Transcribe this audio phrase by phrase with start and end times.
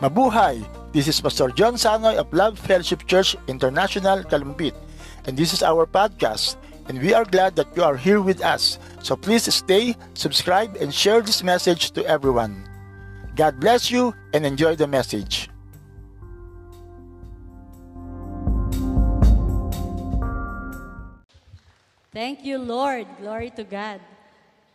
[0.00, 0.64] Mabuhay!
[0.96, 4.72] This is Pastor John Sanoy of Love Fellowship Church International, Kalumpit.
[5.28, 6.56] And this is our podcast.
[6.88, 8.80] And we are glad that you are here with us.
[9.04, 12.64] So please stay, subscribe, and share this message to everyone.
[13.36, 15.52] God bless you and enjoy the message.
[22.08, 23.04] Thank you, Lord.
[23.20, 24.00] Glory to God.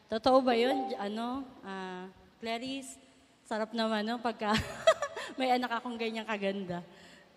[0.05, 0.93] Totoo ba yun?
[1.01, 2.05] Ano, ah,
[2.37, 3.01] Clarice,
[3.45, 4.57] sarap naman no, pagka
[5.39, 6.81] may anak akong ganyang kaganda.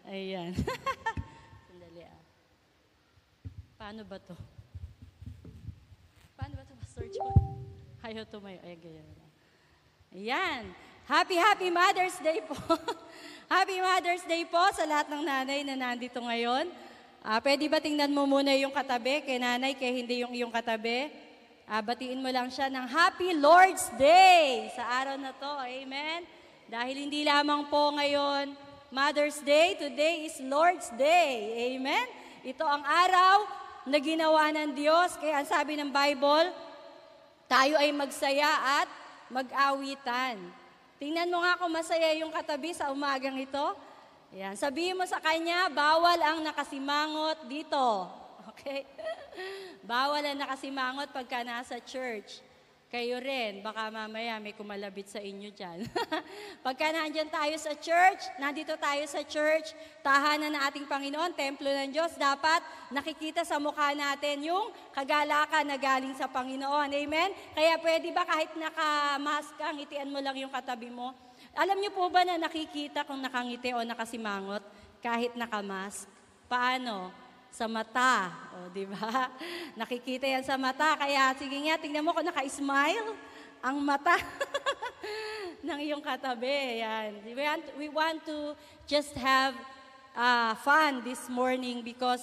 [0.09, 0.57] Ayan.
[1.69, 2.21] Sandali ah.
[3.77, 4.33] Paano ba to?
[6.33, 7.61] Paano ba to, Pastor John?
[8.01, 8.57] Ayaw tumayo.
[8.65, 9.07] Ay, ganyan.
[10.17, 10.62] Ayan.
[11.05, 12.56] Happy, happy Mother's Day po.
[13.53, 16.73] happy Mother's Day po sa lahat ng nanay na nandito ngayon.
[17.20, 21.28] Ah, pwede ba tingnan mo muna yung katabi kay nanay, kay hindi yung iyong katabi?
[21.69, 25.53] Ah, batiin mo lang siya ng Happy Lord's Day sa araw na to.
[25.69, 26.25] Amen?
[26.65, 28.56] Dahil hindi lamang po ngayon
[28.89, 31.69] Mother's Day, today is Lord's Day.
[31.77, 32.09] Amen?
[32.41, 33.45] Ito ang araw
[33.84, 35.20] na ginawa ng Diyos.
[35.20, 36.48] Kaya ang sabi ng Bible,
[37.45, 38.48] tayo ay magsaya
[38.81, 38.89] at
[39.29, 40.41] mag-awitan.
[40.97, 43.77] Tingnan mo nga kung masaya yung katabi sa umagang ito.
[44.33, 44.57] Yan.
[44.57, 48.17] Sabihin mo sa kanya, bawal ang nakasimangot dito.
[48.59, 48.83] Okay?
[49.89, 52.42] bawal ang nakasimangot pagka nasa church.
[52.89, 55.84] Kayo rin, baka mamaya may kumalabit sa inyo dyan.
[56.64, 61.92] pagka nandyan tayo sa church, nandito tayo sa church, tahanan ng ating Panginoon, templo ng
[61.92, 66.89] Diyos, dapat nakikita sa mukha natin yung kagalakan na galing sa Panginoon.
[66.89, 67.36] Amen?
[67.53, 71.12] Kaya pwede ba kahit nakamask ka, ngitian mo lang yung katabi mo,
[71.53, 74.64] alam niyo po ba na nakikita kung nakangiti o nakasimangot
[75.05, 76.09] kahit nakamask?
[76.48, 77.28] Paano?
[77.53, 78.31] Sa mata.
[78.55, 79.33] O, di ba?
[79.81, 80.95] Nakikita yan sa mata.
[80.97, 83.17] Kaya sige nga, tingnan mo kung naka-smile
[83.59, 84.15] ang mata
[85.67, 86.83] ng iyong katabi.
[86.83, 87.11] Yan.
[87.27, 88.55] We want, we want to
[88.87, 89.55] just have
[90.15, 92.23] uh, fun this morning because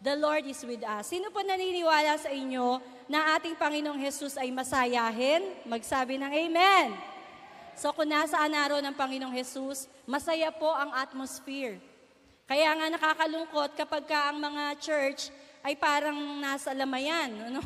[0.00, 1.12] the Lord is with us.
[1.12, 5.44] Sino po naniniwala sa inyo na ating Panginoong Jesus ay masayahin?
[5.68, 6.96] Magsabi ng Amen.
[7.76, 11.80] So kung nasaan araw ng Panginoong Jesus, masaya po ang atmosphere.
[12.50, 15.30] Kaya nga nakakalungkot kapag ka ang mga church
[15.62, 17.62] ay parang nasa lamayan, ano?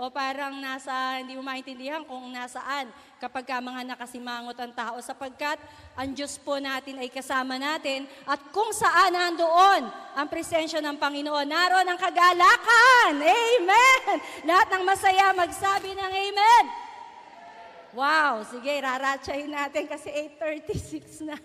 [0.00, 2.88] o parang nasa, hindi mo maintindihan kung nasaan
[3.20, 5.60] kapag ka mga nakasimangot ang tao sapagkat
[5.92, 11.44] ang Diyos po natin ay kasama natin at kung saan nandoon ang presensya ng Panginoon,
[11.44, 13.20] naroon ang kagalakan.
[13.20, 14.16] Amen!
[14.48, 16.83] Lahat ng masaya magsabi ng Amen!
[17.94, 21.38] Wow, sige, raratsahin natin kasi 8.36 na.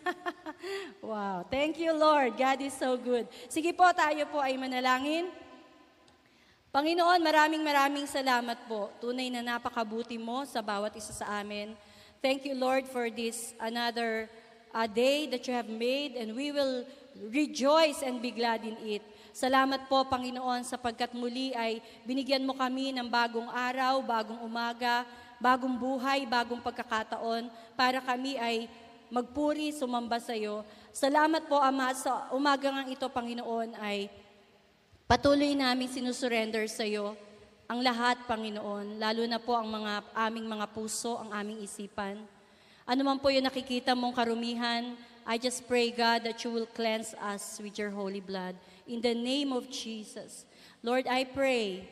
[1.06, 2.34] wow, thank you Lord.
[2.34, 3.30] God is so good.
[3.46, 5.30] Sige po, tayo po ay manalangin.
[6.74, 8.90] Panginoon, maraming maraming salamat po.
[8.98, 11.78] Tunay na napakabuti mo sa bawat isa sa amin.
[12.18, 14.26] Thank you Lord for this another
[14.74, 16.82] uh, day that you have made and we will
[17.30, 19.06] rejoice and be glad in it.
[19.38, 21.78] Salamat po, Panginoon, sapagkat muli ay
[22.10, 25.06] binigyan mo kami ng bagong araw, bagong umaga,
[25.40, 28.68] bagong buhay, bagong pagkakataon para kami ay
[29.10, 30.62] magpuri, sumamba sa iyo.
[30.94, 34.12] Salamat po, Ama, sa umaga ng ito, Panginoon, ay
[35.10, 37.18] patuloy namin sinusurrender sa iyo
[37.70, 42.18] ang lahat, Panginoon, lalo na po ang mga aming mga puso, ang aming isipan.
[42.82, 47.14] Ano man po yung nakikita mong karumihan, I just pray, God, that you will cleanse
[47.22, 48.58] us with your holy blood.
[48.90, 50.50] In the name of Jesus.
[50.82, 51.86] Lord, I pray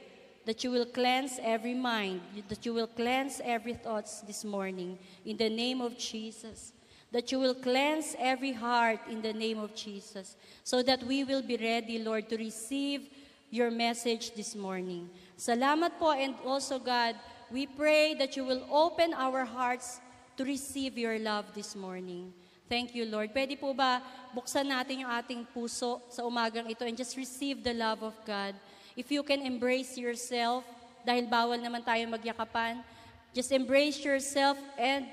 [0.47, 5.35] that you will cleanse every mind, that you will cleanse every thoughts this morning in
[5.35, 6.71] the name of Jesus.
[7.11, 11.41] That you will cleanse every heart in the name of Jesus, so that we will
[11.41, 13.07] be ready, Lord, to receive
[13.51, 15.07] your message this morning.
[15.35, 17.15] Salamat po, and also, God,
[17.51, 19.99] we pray that you will open our hearts
[20.35, 22.31] to receive your love this morning.
[22.67, 23.31] Thank you, Lord.
[23.31, 24.03] Pwede po ba
[24.35, 28.55] buksan natin yung ating puso sa umagang ito and just receive the love of God
[28.97, 30.65] If you can embrace yourself,
[31.05, 32.81] dahil bawal naman tayo magyakapan,
[33.29, 35.05] just embrace yourself and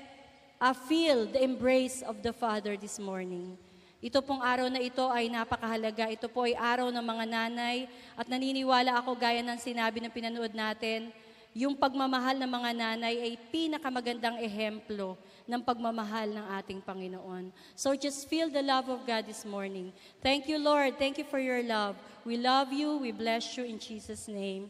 [0.57, 3.53] uh, feel the embrace of the Father this morning.
[4.01, 6.09] Ito pong araw na ito ay napakahalaga.
[6.09, 7.85] Ito po ay araw ng mga nanay
[8.17, 11.13] at naniniwala ako gaya ng sinabi ng pinanood natin,
[11.55, 15.15] yung pagmamahal ng mga nanay ay pinakamagandang ehemplo
[15.47, 17.47] ng pagmamahal ng ating Panginoon.
[17.79, 19.95] So just feel the love of God this morning.
[20.19, 20.99] Thank you, Lord.
[20.99, 21.95] Thank you for your love.
[22.27, 22.99] We love you.
[22.99, 24.67] We bless you in Jesus' name.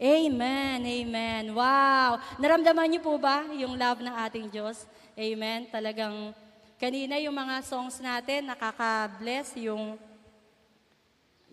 [0.00, 1.52] Amen, amen.
[1.52, 2.18] Wow!
[2.40, 4.88] Naramdaman niyo po ba yung love ng ating Diyos?
[5.14, 5.68] Amen.
[5.68, 6.32] Talagang
[6.80, 10.00] kanina yung mga songs natin, nakaka-bless yung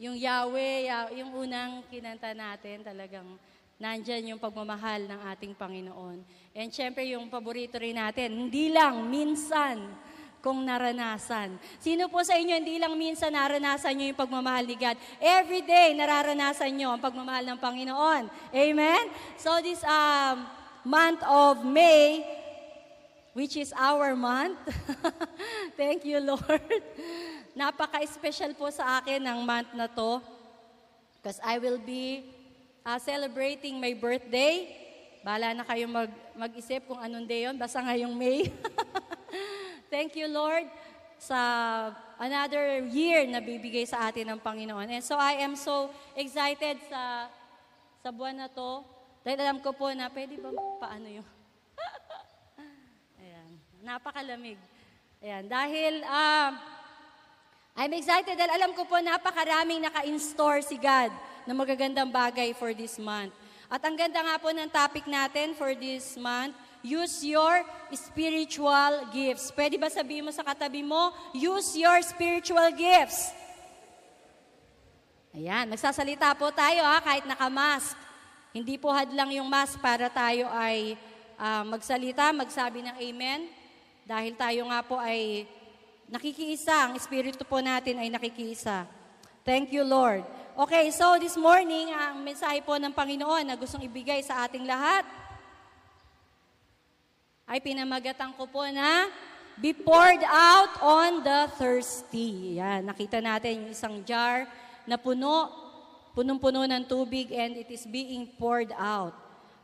[0.02, 3.38] yung Yahweh, yung unang kinanta natin, talagang
[3.82, 6.22] nandyan yung pagmamahal ng ating Panginoon.
[6.54, 9.82] And syempre yung paborito rin natin, hindi lang, minsan,
[10.42, 11.58] kung naranasan.
[11.78, 14.98] Sino po sa inyo hindi lang minsan naranasan nyo yung pagmamahal ni God?
[15.22, 18.26] Every day nararanasan nyo ang pagmamahal ng Panginoon.
[18.50, 19.04] Amen?
[19.38, 20.50] So this um,
[20.82, 22.26] month of May,
[23.38, 24.58] which is our month,
[25.80, 26.66] thank you Lord.
[27.54, 30.26] Napaka-special po sa akin ng month na to
[31.22, 32.26] because I will be
[32.86, 34.70] uh, celebrating my birthday.
[35.22, 37.56] Bala na kayo mag, mag-isip kung anong day yun.
[37.58, 38.50] Basta ngayong May.
[39.94, 40.66] Thank you, Lord,
[41.22, 41.38] sa
[42.18, 44.90] another year na bibigay sa atin ng Panginoon.
[44.90, 47.30] And so I am so excited sa
[48.02, 48.82] sa buwan na to.
[49.22, 50.50] Dahil alam ko po na pwede ba
[50.82, 51.28] paano yun?
[53.22, 53.50] Ayan.
[53.86, 54.58] Napakalamig.
[55.22, 55.46] Ayan.
[55.46, 56.52] Dahil um,
[57.78, 61.14] I'm excited dahil alam ko po napakaraming naka-install si God
[61.46, 63.34] na magagandang bagay for this month.
[63.72, 66.52] At ang ganda nga po ng topic natin for this month,
[66.84, 67.64] use your
[67.96, 69.48] spiritual gifts.
[69.56, 73.32] Pwede ba sabihin mo sa katabi mo, use your spiritual gifts.
[75.32, 77.96] Ayan, magsasalita po tayo ha, kahit nakamask.
[78.52, 81.00] Hindi po hadlang yung mask para tayo ay
[81.40, 83.48] ah, magsalita, magsabi ng amen.
[84.04, 85.48] Dahil tayo nga po ay
[86.12, 88.84] nakikiisa, ang espiritu po natin ay nakikiisa.
[89.48, 90.28] Thank you, Lord.
[90.52, 95.08] Okay, so this morning, ang mensahe po ng Panginoon na gustong ibigay sa ating lahat
[97.48, 99.08] ay pinamagatan ko po na
[99.56, 102.60] be poured out on the thirsty.
[102.60, 104.44] Yan, nakita natin yung isang jar
[104.84, 105.48] na puno,
[106.20, 109.16] punong-puno ng tubig and it is being poured out.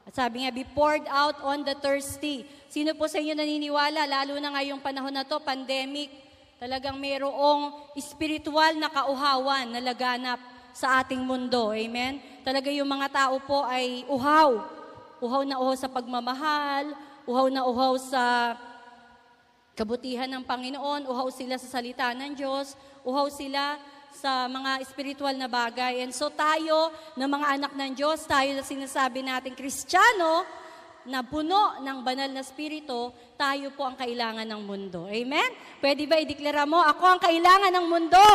[0.07, 2.47] At sabi nga, be poured out on the thirsty.
[2.71, 6.15] Sino po sa inyo naniniwala, lalo na ngayong panahon na to, pandemic,
[6.63, 11.73] talagang mayroong spiritual na kauhawan na laganap sa ating mundo.
[11.73, 12.21] Amen?
[12.45, 14.61] Talaga yung mga tao po ay uhaw.
[15.17, 16.93] Uhaw na uhaw sa pagmamahal,
[17.25, 18.53] uhaw na uhaw sa
[19.73, 23.81] kabutihan ng Panginoon, uhaw sila sa salita ng Diyos, uhaw sila
[24.13, 26.05] sa mga spiritual na bagay.
[26.05, 30.45] And so tayo, na mga anak ng Diyos, tayo na sinasabi natin Kristiyano,
[31.07, 35.07] na puno ng banal na spirito, tayo po ang kailangan ng mundo.
[35.07, 35.55] Amen?
[35.79, 38.27] Pwede ba ideklara mo, ako ang kailangan ng mundo?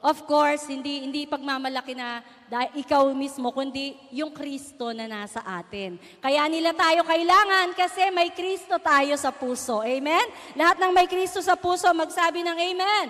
[0.00, 6.00] Of course, hindi hindi pagmamalaki na dahil ikaw mismo, kundi yung Kristo na nasa atin.
[6.24, 9.84] Kaya nila tayo kailangan kasi may Kristo tayo sa puso.
[9.84, 10.24] Amen?
[10.56, 13.06] Lahat ng may Kristo sa puso, magsabi ng Amen.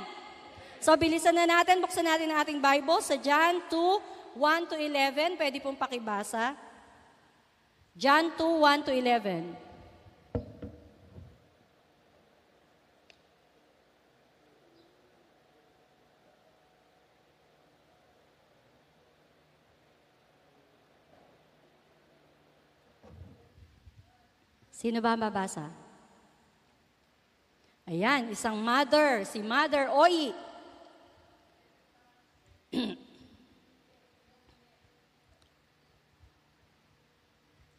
[0.83, 5.39] So, bilisan na natin, buksan natin ang ating Bible sa John 2, 1 to 11.
[5.39, 6.59] Pwede pong pakibasa.
[7.95, 9.70] John 2, 1 to 11.
[24.81, 25.69] Sino ba ang babasa?
[27.85, 30.33] Ayan, isang mother, si Mother Oyi.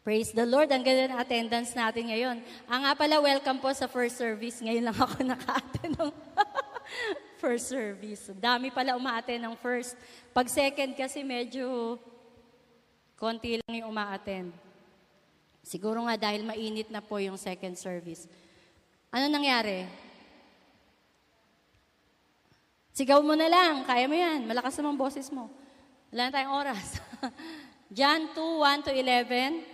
[0.06, 0.70] Praise the Lord.
[0.70, 2.38] Ang ganda ng attendance natin ngayon.
[2.70, 4.62] Ah, nga pala, welcome po sa first service.
[4.62, 6.14] Ngayon lang ako naka-attend ng
[7.42, 8.30] first service.
[8.38, 9.98] Dami pala umaattend ng first.
[10.30, 11.98] Pag second kasi medyo
[13.18, 14.54] konti lang yung umaattend.
[15.62, 18.26] Siguro nga dahil mainit na po yung second service.
[19.14, 19.86] Ano nangyari?
[22.92, 23.86] Sigaw mo na lang.
[23.88, 24.44] Kaya mo yan.
[24.44, 25.48] Malakas naman boses mo.
[26.12, 27.00] Wala na tayong oras.
[27.96, 29.72] John 2, 1 to 11.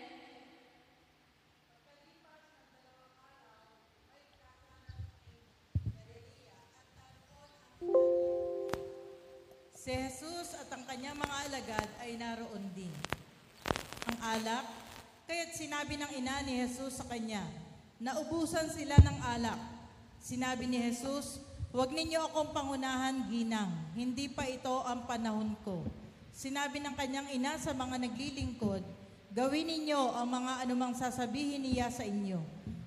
[9.74, 12.92] Si Jesus at ang kanyang mga alagad ay naroon din.
[14.12, 14.66] Ang alak,
[15.28, 17.44] kaya't sinabi ng ina ni Jesus sa kanya,
[18.00, 19.60] naubusan sila ng alak.
[20.24, 25.84] Sinabi ni Jesus, huwag ninyo akong pangunahan ginang, hindi pa ito ang panahon ko.
[26.32, 28.80] Sinabi ng kanyang ina sa mga naglilingkod,
[29.36, 32.40] gawin ninyo ang mga anumang sasabihin niya sa inyo.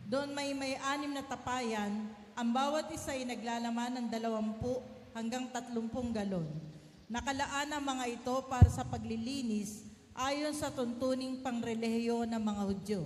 [0.09, 4.81] Doon may may anim na tapayan, ang bawat isa ay naglalaman ng dalawampu
[5.13, 6.49] hanggang tatlumpung galon.
[7.05, 13.01] Nakalaan ang mga ito para sa paglilinis ayon sa tuntuning pangrelihiyo ng mga Hudyo.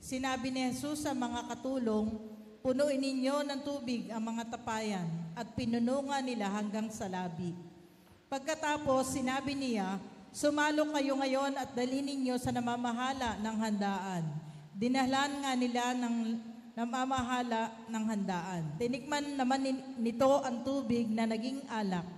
[0.00, 2.16] Sinabi ni Jesus sa mga katulong,
[2.62, 7.52] punuin ninyo ng tubig ang mga tapayan at pinunungan nila hanggang sa labi.
[8.26, 9.98] Pagkatapos, sinabi niya,
[10.34, 14.24] sumalo kayo ngayon at dali ninyo sa namamahala ng handaan.
[14.76, 16.16] Dinahlan nga nila ng
[16.76, 18.62] namamahala ng handaan.
[18.76, 22.15] Tinikman naman ni- nito ang tubig na naging alak.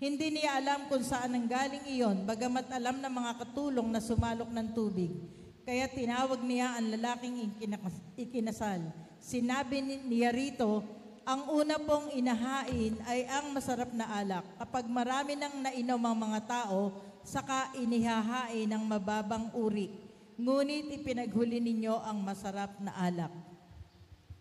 [0.00, 4.68] Hindi niya alam kung saan nanggaling iyon, bagamat alam ng mga katulong na sumalok ng
[4.72, 5.12] tubig.
[5.60, 8.80] kaya tinawag niya ang lalaking ikinas- ikinasal.
[9.20, 10.82] Sinabi ni- niya rito,
[11.22, 14.42] ang una pong inahain ay ang masarap na alak.
[14.56, 16.90] Kapag marami nang nainom ang mga tao,
[17.22, 19.92] saka inihahain ng mababang uri.
[20.40, 23.30] Ngunit ipinaghuli ninyo ang masarap na alak.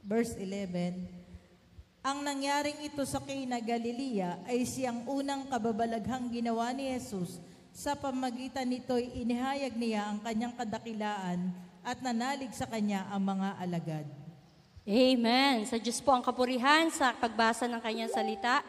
[0.01, 1.18] Verse 11,
[2.09, 7.37] ang nangyaring ito sa Cana Galilea ay siyang unang kababalaghang ginawa ni Jesus.
[7.69, 11.53] Sa pamagitan nito'y inihayag niya ang kanyang kadakilaan
[11.85, 14.05] at nanalig sa kanya ang mga alagad.
[14.89, 15.69] Amen.
[15.69, 18.65] Sa Diyos po ang kapurihan sa pagbasa ng kanyang salita.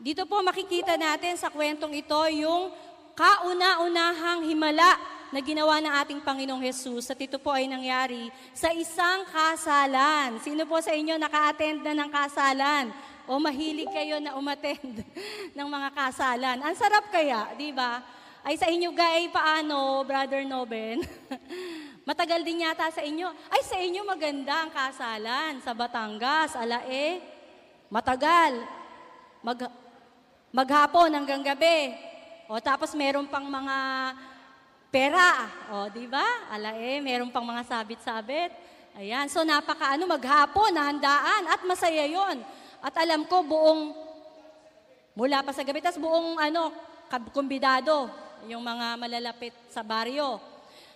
[0.00, 2.72] Dito po makikita natin sa kwentong ito yung
[3.12, 4.96] kauna-unahang himala
[5.30, 10.42] na ginawa ng ating Panginoong Jesus at ito po ay nangyari sa isang kasalan.
[10.42, 12.90] Sino po sa inyo naka-attend na ng kasalan?
[13.30, 15.06] O mahilig kayo na umattend
[15.56, 16.58] ng mga kasalan?
[16.58, 18.02] Ang sarap kaya, di ba?
[18.42, 21.06] Ay sa inyo gay paano, Brother Noben?
[22.08, 23.30] Matagal din yata sa inyo.
[23.54, 27.22] Ay sa inyo maganda ang kasalan sa Batangas, alae.
[27.86, 28.66] Matagal.
[29.46, 29.70] Mag,
[30.50, 31.94] maghapon hanggang gabi.
[32.50, 33.76] O tapos meron pang mga
[34.90, 35.46] pera.
[35.70, 36.50] O, di ba?
[36.50, 38.50] Alae, meron pang mga sabit-sabit.
[38.98, 39.30] Ayan.
[39.30, 42.42] So, napaka ano, maghapon, nahandaan, at masaya yon.
[42.82, 43.94] At alam ko, buong,
[45.14, 46.74] mula pa sa gabi, tas buong, ano,
[47.30, 48.10] kumbidado,
[48.50, 50.42] yung mga malalapit sa baryo.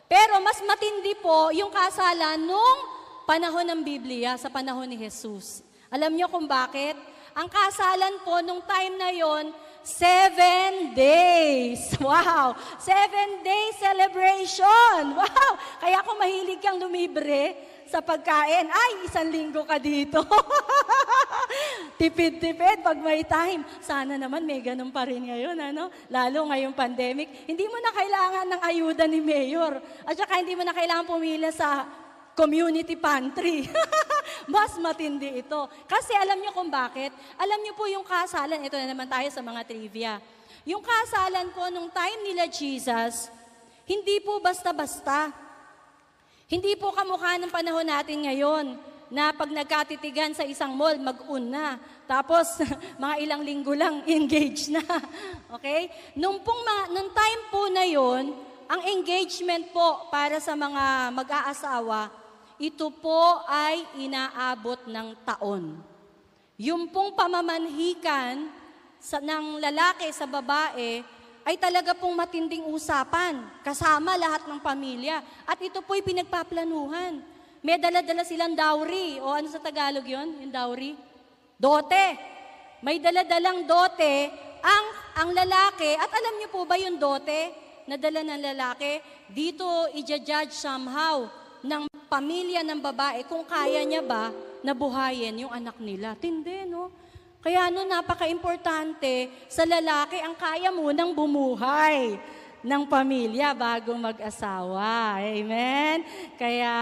[0.04, 2.78] Pero mas matindi po yung kasalan nung
[3.24, 5.64] panahon ng Biblia, sa panahon ni Jesus.
[5.88, 6.96] Alam niyo kung bakit?
[7.34, 9.50] Ang kasalan po nung time na yon,
[9.84, 11.92] seven days.
[12.04, 12.56] Wow!
[12.80, 15.12] Seven day celebration.
[15.20, 15.52] Wow!
[15.78, 20.24] Kaya kung mahilig kang lumibre sa pagkain, ay, isang linggo ka dito.
[22.00, 23.62] Tipid-tipid pag may time.
[23.78, 25.92] Sana naman may ganun pa rin ngayon, ano?
[26.10, 27.46] Lalo ngayong pandemic.
[27.46, 29.78] Hindi mo na kailangan ng ayuda ni Mayor.
[30.02, 31.86] At saka hindi mo na kailangan pumila sa
[32.34, 33.70] community pantry.
[34.54, 35.70] Mas matindi ito.
[35.88, 37.14] Kasi alam niyo kung bakit?
[37.40, 40.14] Alam niyo po yung kasalan, ito na naman tayo sa mga trivia.
[40.68, 43.32] Yung kasalan po nung time nila Jesus,
[43.88, 45.32] hindi po basta-basta.
[46.44, 48.66] Hindi po kamukha ng panahon natin ngayon
[49.12, 51.76] na pag nagkatitigan sa isang mall, mag-una.
[52.04, 52.60] Tapos,
[53.02, 54.82] mga ilang linggo lang, engage na.
[55.60, 55.88] Okay?
[56.16, 58.32] Nung, pong mga, nung time po na yon,
[58.64, 62.23] ang engagement po para sa mga mag-aasawa,
[62.58, 65.82] ito po ay inaabot ng taon.
[66.54, 68.46] Yung pong pamamanhikan
[69.02, 71.02] sa, ng lalaki sa babae
[71.44, 75.20] ay talaga pong matinding usapan, kasama lahat ng pamilya.
[75.44, 77.20] At ito po'y pinagpaplanuhan.
[77.60, 79.18] May dala-dala silang dowry.
[79.20, 80.96] O ano sa Tagalog yon Yung dowry?
[81.58, 82.16] Dote.
[82.80, 84.30] May dala-dalang dote
[84.62, 84.84] ang,
[85.20, 85.96] ang lalaki.
[86.00, 87.52] At alam niyo po ba yung dote
[87.90, 89.00] na dala ng lalaki?
[89.28, 91.28] Dito i-judge somehow
[91.64, 94.28] ng pamilya ng babae kung kaya niya ba
[94.60, 96.12] na buhayin yung anak nila.
[96.14, 96.92] Tindi, no?
[97.40, 102.16] Kaya no, napaka-importante sa lalaki ang kaya munang bumuhay
[102.64, 105.20] ng pamilya bago mag-asawa.
[105.20, 106.00] Amen?
[106.40, 106.72] Kaya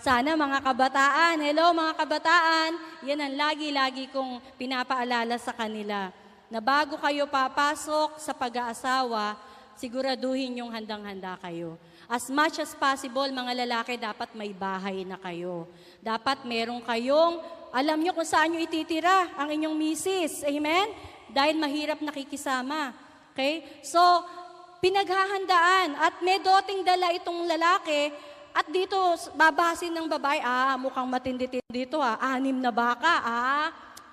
[0.00, 2.70] sana mga kabataan, hello mga kabataan,
[3.04, 6.08] yan ang lagi-lagi kong pinapaalala sa kanila
[6.48, 9.36] na bago kayo papasok sa pag-aasawa,
[9.76, 11.76] siguraduhin yung handang-handa kayo.
[12.08, 15.68] As much as possible, mga lalaki, dapat may bahay na kayo.
[16.00, 17.36] Dapat meron kayong,
[17.68, 20.40] alam nyo kung saan nyo ititira ang inyong misis.
[20.40, 20.88] Amen?
[21.28, 22.96] Dahil mahirap nakikisama.
[23.36, 23.60] Okay?
[23.84, 24.00] So,
[24.80, 28.08] pinaghahandaan at may doting dala itong lalaki
[28.56, 28.96] at dito
[29.36, 33.68] babasin ng babae, ah, mukhang matindi dito ah, anim na baka, ah,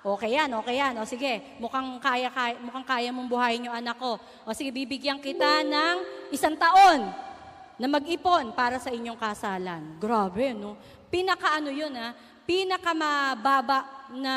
[0.06, 0.94] Okay yan, okay yan.
[1.02, 4.14] O sige, mukhang kaya, kaya, mukhang kaya mong buhayin yung anak ko.
[4.46, 5.96] O sige, bibigyan kita ng
[6.30, 7.25] isang taon
[7.76, 10.00] na mag-ipon para sa inyong kasalan.
[10.00, 10.76] Grabe, no?
[11.12, 12.16] Pinaka ano yun, ha?
[12.48, 14.36] Pinaka mababa na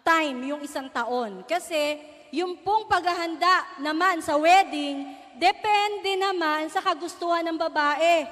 [0.00, 1.44] time yung isang taon.
[1.44, 2.00] Kasi
[2.32, 8.24] yung pong paghahanda naman sa wedding, depende naman sa kagustuhan ng babae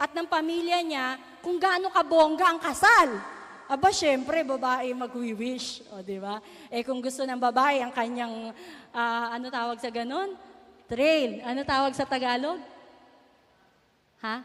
[0.00, 3.20] at ng pamilya niya kung gaano kabongga ang kasal.
[3.68, 5.80] Aba, syempre, babae mag-wish.
[5.92, 6.40] O, di ba?
[6.68, 8.52] Eh, kung gusto ng babae, ang kanyang,
[8.92, 10.36] ah, ano tawag sa ganun?
[10.90, 11.40] Trail.
[11.40, 12.71] Ano tawag sa Tagalog?
[14.22, 14.36] Ha?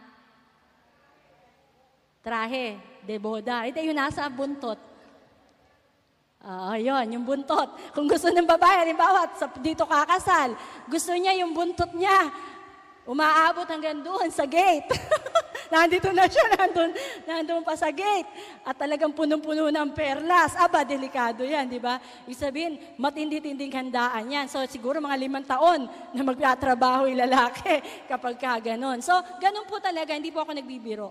[2.25, 2.81] Trahe.
[3.07, 3.63] De boda.
[3.63, 4.81] Ito yung nasa buntot.
[6.43, 7.75] Ah, yun, yung buntot.
[7.91, 9.25] Kung gusto ng babae, halimbawa,
[9.60, 10.53] dito kakasal,
[10.86, 12.29] gusto niya yung buntot niya,
[13.08, 14.92] umaabot hanggang doon sa gate.
[15.72, 16.92] nandito na siya, nandun,
[17.28, 18.28] nandun pa sa gate.
[18.64, 20.56] At talagang punong-puno ng perlas.
[20.56, 22.00] Aba, delikado yan, di ba?
[22.28, 24.46] Ibig sabihin, matindi-tinding handaan yan.
[24.48, 29.04] So, siguro mga limang taon na magtatrabaho yung lalaki kapag ka ganon.
[29.04, 31.10] So, ganun po talaga, hindi po ako nagbibiro.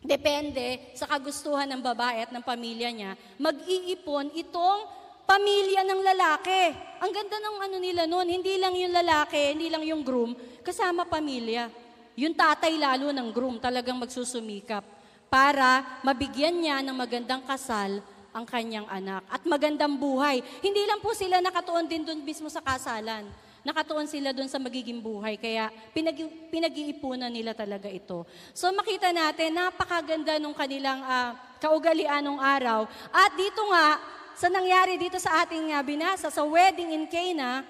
[0.00, 4.99] Depende sa kagustuhan ng babae at ng pamilya niya, mag-iipon itong
[5.30, 6.74] pamilya ng lalaki.
[6.98, 10.34] Ang ganda ng ano nila noon, hindi lang yung lalaki, hindi lang yung groom,
[10.66, 11.70] kasama pamilya.
[12.18, 14.82] Yung tatay lalo ng groom talagang magsusumikap
[15.30, 18.02] para mabigyan niya ng magandang kasal
[18.34, 20.42] ang kanyang anak at magandang buhay.
[20.58, 25.04] Hindi lang po sila nakatuon din doon mismo sa kasalan nakatuon sila doon sa magiging
[25.04, 25.36] buhay.
[25.36, 26.16] Kaya pinag,
[26.48, 28.24] pinag-iipunan nila talaga ito.
[28.56, 32.88] So makita natin, napakaganda nung kanilang uh, kaugalian nung araw.
[33.12, 34.00] At dito nga,
[34.36, 37.62] sa nangyari dito sa ating uh, binasa, sa wedding in Cana,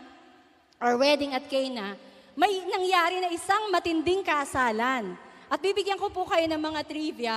[0.80, 1.94] or wedding at Cana,
[2.34, 5.12] may nangyari na isang matinding kasalan.
[5.50, 7.36] At bibigyan ko po kayo ng mga trivia.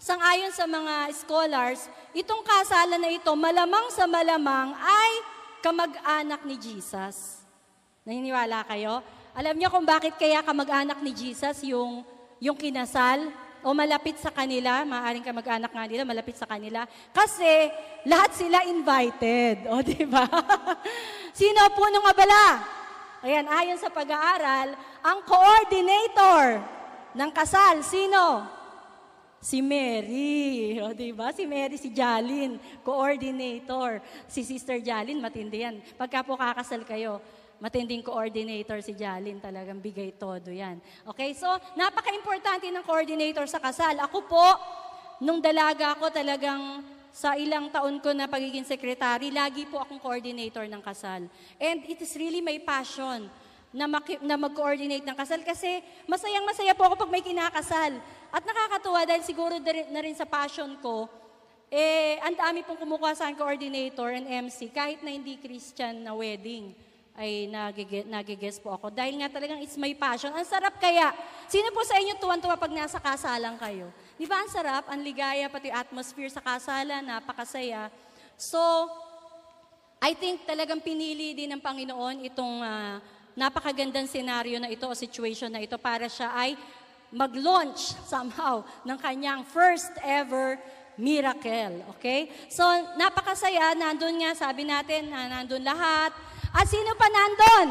[0.00, 5.12] Sangayon sa mga scholars, itong kasalan na ito, malamang sa malamang ay
[5.60, 7.44] kamag-anak ni Jesus.
[8.08, 9.04] Naniniwala kayo?
[9.36, 12.00] Alam niyo kung bakit kaya kamag-anak ni Jesus yung,
[12.40, 13.28] yung kinasal?
[13.60, 16.88] O malapit sa kanila, maaaring kamag-anak nga nila, malapit sa kanila.
[17.12, 17.68] Kasi
[18.08, 19.68] lahat sila invited.
[19.68, 20.24] O, di ba?
[21.40, 22.64] Sino po nung abala?
[23.20, 24.72] Ayan, ayon sa pag-aaral,
[25.04, 26.64] ang coordinator
[27.12, 28.48] ng kasal, sino?
[29.40, 30.80] Si Mary.
[30.80, 31.28] O, di ba?
[31.32, 34.00] Si Mary, si Jalin, coordinator.
[34.24, 35.84] Si Sister Jalin, matindi yan.
[36.00, 37.20] Pagka po kakasal kayo,
[37.60, 40.80] matinding coordinator si Jalin, talagang bigay todo yan.
[41.04, 44.00] Okay, so napaka-importante ng coordinator sa kasal.
[44.00, 44.46] Ako po,
[45.20, 46.80] nung dalaga ako talagang
[47.12, 51.28] sa ilang taon ko na pagiging secretary, lagi po akong coordinator ng kasal.
[51.60, 53.28] And it is really my passion
[53.70, 57.92] na, maki- na mag-coordinate ng kasal kasi masayang masaya po ako pag may kinakasal.
[58.32, 61.10] At nakakatuwa dahil siguro na rin sa passion ko,
[61.70, 66.74] eh, ang dami pong kumukuha sa coordinator and MC kahit na hindi Christian na wedding
[67.18, 67.50] ay
[68.06, 68.88] nagigess po ako.
[68.94, 70.30] Dahil nga talagang it's my passion.
[70.30, 71.10] Ang sarap kaya.
[71.50, 73.90] Sino po sa inyo tuwan-tuwa pag nasa kasalan kayo?
[74.14, 77.90] Di ba ang sarap, ang ligaya, pati atmosphere sa kasalan, napakasaya.
[78.38, 78.60] So,
[80.00, 82.96] I think talagang pinili din ng Panginoon itong uh,
[83.36, 86.56] napakagandang senaryo na ito o situation na ito para siya ay
[87.12, 90.56] mag-launch somehow ng kanyang first ever
[90.96, 91.84] miracle.
[91.98, 92.32] Okay?
[92.48, 92.64] So,
[92.96, 93.76] napakasaya.
[93.76, 96.14] Nandun nga, sabi natin, na nandun lahat
[96.50, 97.68] at sino pa nandun?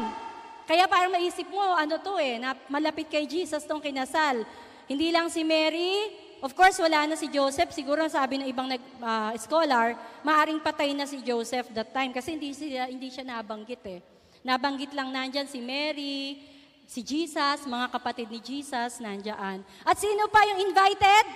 [0.64, 4.46] Kaya parang maisip mo, ano to eh, na malapit kay Jesus tong kinasal.
[4.86, 8.82] Hindi lang si Mary, of course wala na si Joseph, siguro sabi ng ibang nag,
[9.02, 13.82] uh, scholar, maaring patay na si Joseph that time kasi hindi, siya, hindi siya nabanggit
[13.82, 14.00] eh.
[14.46, 16.40] Nabanggit lang nandyan si Mary,
[16.88, 19.60] si Jesus, mga kapatid ni Jesus, nandyan.
[19.84, 21.26] At sino pa yung invited?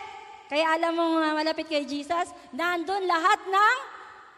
[0.46, 3.76] Kaya alam mo malapit kay Jesus, nandun lahat ng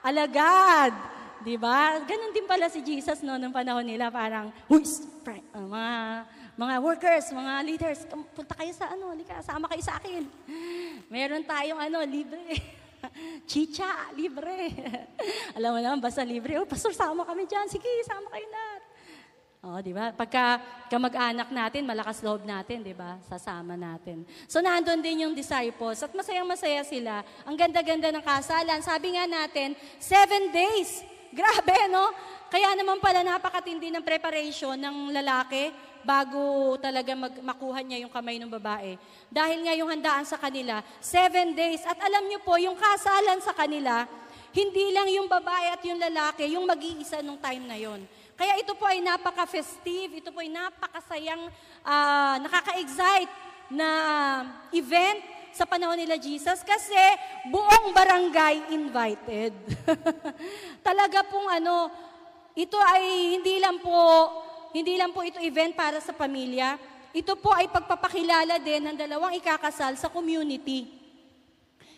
[0.08, 1.15] alagad.
[1.46, 2.02] Di ba?
[2.02, 5.94] Ganon din pala si Jesus no, nung panahon nila, parang, Uy, uh, mga,
[6.58, 8.02] mga workers, mga leaders,
[8.34, 10.26] punta kayo sa ano, lika, sama kayo sa akin.
[11.06, 12.50] Meron tayong ano, libre.
[13.50, 14.74] Chicha, libre.
[15.56, 16.58] Alam mo naman, basta libre.
[16.58, 17.70] Oh, pastor, sama kami dyan.
[17.70, 18.82] Sige, sama kayo lahat.
[19.62, 20.10] Oh, di ba?
[20.18, 20.58] Pagka
[20.90, 23.22] kamag-anak natin, malakas loob natin, di ba?
[23.22, 24.26] Sasama natin.
[24.50, 27.22] So, nandun din yung disciples at masayang-masaya sila.
[27.46, 28.82] Ang ganda-ganda ng kasalan.
[28.82, 32.16] Sabi nga natin, seven days Grabe, no?
[32.48, 35.68] Kaya naman pala napakatindi ng preparation ng lalaki
[36.00, 38.96] bago talaga mag, makuha niya yung kamay ng babae.
[39.28, 41.84] Dahil nga yung handaan sa kanila, seven days.
[41.84, 44.08] At alam niyo po, yung kasalan sa kanila,
[44.56, 48.00] hindi lang yung babae at yung lalaki, yung mag-iisa nung time na yon.
[48.32, 51.52] Kaya ito po ay napaka-festive, ito po ay napakasayang,
[51.84, 53.32] uh, nakaka-excite
[53.68, 53.88] na
[54.72, 57.00] event sa panahon nila Jesus kasi
[57.48, 59.56] buong barangay invited.
[60.86, 61.88] Talaga pong ano,
[62.52, 63.96] ito ay hindi lang po
[64.76, 66.76] hindi lang po ito event para sa pamilya.
[67.16, 70.92] Ito po ay pagpapakilala din ng dalawang ikakasal sa community.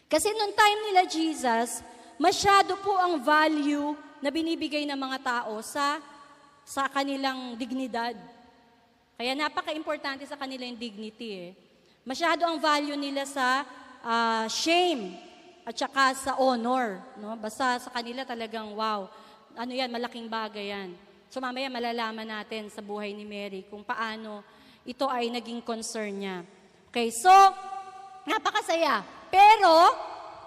[0.06, 1.82] Kasi noong time nila Jesus,
[2.14, 5.98] masyado po ang value na binibigay ng mga tao sa
[6.62, 8.14] sa kanilang dignidad.
[9.18, 11.67] Kaya napaka-importante sa kanila yung dignity eh.
[12.08, 13.68] Masyado ang value nila sa
[14.00, 15.12] uh, shame
[15.68, 17.04] at saka sa honor.
[17.20, 17.36] No?
[17.36, 19.12] Basta sa kanila talagang, wow,
[19.52, 20.96] ano yan, malaking bagay yan.
[21.28, 24.40] So mamaya malalaman natin sa buhay ni Mary kung paano
[24.88, 26.48] ito ay naging concern niya.
[26.88, 27.28] Okay, so,
[28.24, 29.04] napakasaya.
[29.28, 29.92] Pero,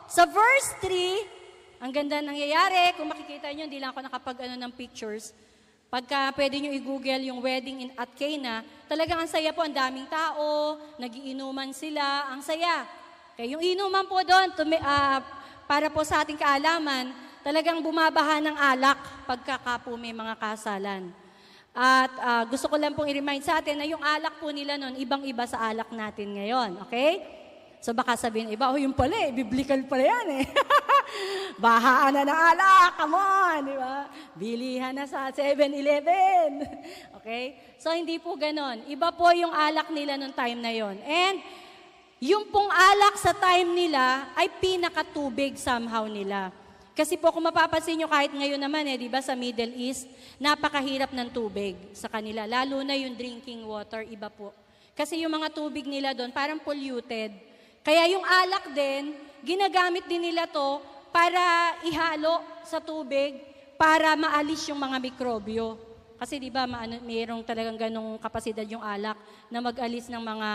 [0.10, 4.74] sa verse 3, ang ganda nangyayari, kung makikita nyo, hindi lang ako nakapag ano, ng
[4.74, 5.30] pictures,
[5.92, 10.08] Pagka pwede nyo i-google yung wedding in, at Cana, talagang ang saya po, ang daming
[10.08, 12.88] tao, nagiinuman sila, ang saya.
[13.36, 15.20] Kaya yung inuman po doon, tumi, ah,
[15.68, 17.12] para po sa ating kaalaman,
[17.44, 21.12] talagang bumabaha ng alak pagka po may mga kasalan.
[21.76, 24.96] At ah, gusto ko lang pong i-remind sa atin na yung alak po nila noon,
[24.96, 26.88] ibang-iba sa alak natin ngayon.
[26.88, 27.41] Okay?
[27.82, 30.46] So baka sabihin iba, oh yung pala eh, biblical pala yan eh.
[31.66, 33.98] Bahaan na ng alak, come on, di ba?
[34.38, 36.62] Bilihan na sa 7-Eleven.
[37.18, 37.58] okay?
[37.82, 38.86] So hindi po ganon.
[38.86, 40.94] Iba po yung alak nila nung time na yon.
[41.02, 41.42] And
[42.22, 46.54] yung pong alak sa time nila ay pinakatubig somehow nila.
[46.94, 50.06] Kasi po kung mapapansin nyo kahit ngayon naman eh, di ba sa Middle East,
[50.38, 52.46] napakahirap ng tubig sa kanila.
[52.46, 54.54] Lalo na yung drinking water, iba po.
[54.94, 57.34] Kasi yung mga tubig nila doon parang polluted.
[57.82, 63.42] Kaya yung alak din, ginagamit din nila to para ihalo sa tubig
[63.76, 65.78] para maalis yung mga mikrobyo.
[66.22, 69.18] Kasi di ba mayroong talagang ganong kapasidad yung alak
[69.50, 70.50] na mag-alis ng mga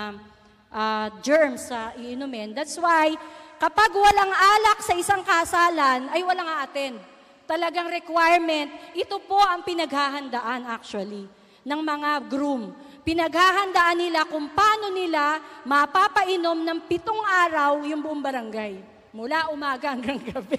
[0.70, 2.54] uh, germs sa iinumin.
[2.54, 3.18] That's why
[3.58, 7.02] kapag walang alak sa isang kasalan, ay walang a-attend.
[7.50, 11.26] Talagang requirement, ito po ang pinaghahandaan actually
[11.66, 12.70] ng mga groom
[13.06, 18.82] pinaghahandaan nila kung paano nila mapapainom ng pitong araw yung buong barangay.
[19.14, 20.58] Mula umaga hanggang gabi.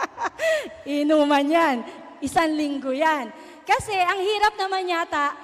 [1.02, 1.76] Inuman yan.
[2.22, 3.34] Isang linggo yan.
[3.66, 5.34] Kasi ang hirap naman yata,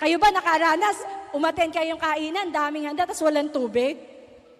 [0.00, 1.04] kayo ba nakaranas,
[1.36, 4.00] umaten kayong kainan, daming handa, tapos walang tubig?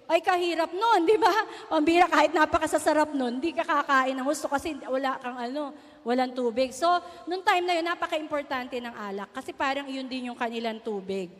[0.08, 1.32] Ay, kahirap nun, di ba?
[1.68, 5.72] Pambira, kahit napakasasarap nun, hindi ka kakain ng gusto kasi wala kang ano,
[6.06, 6.74] walang tubig.
[6.74, 6.86] So,
[7.24, 11.30] nung time na yun, napaka-importante ng alak kasi parang yun din yung kanilang tubig.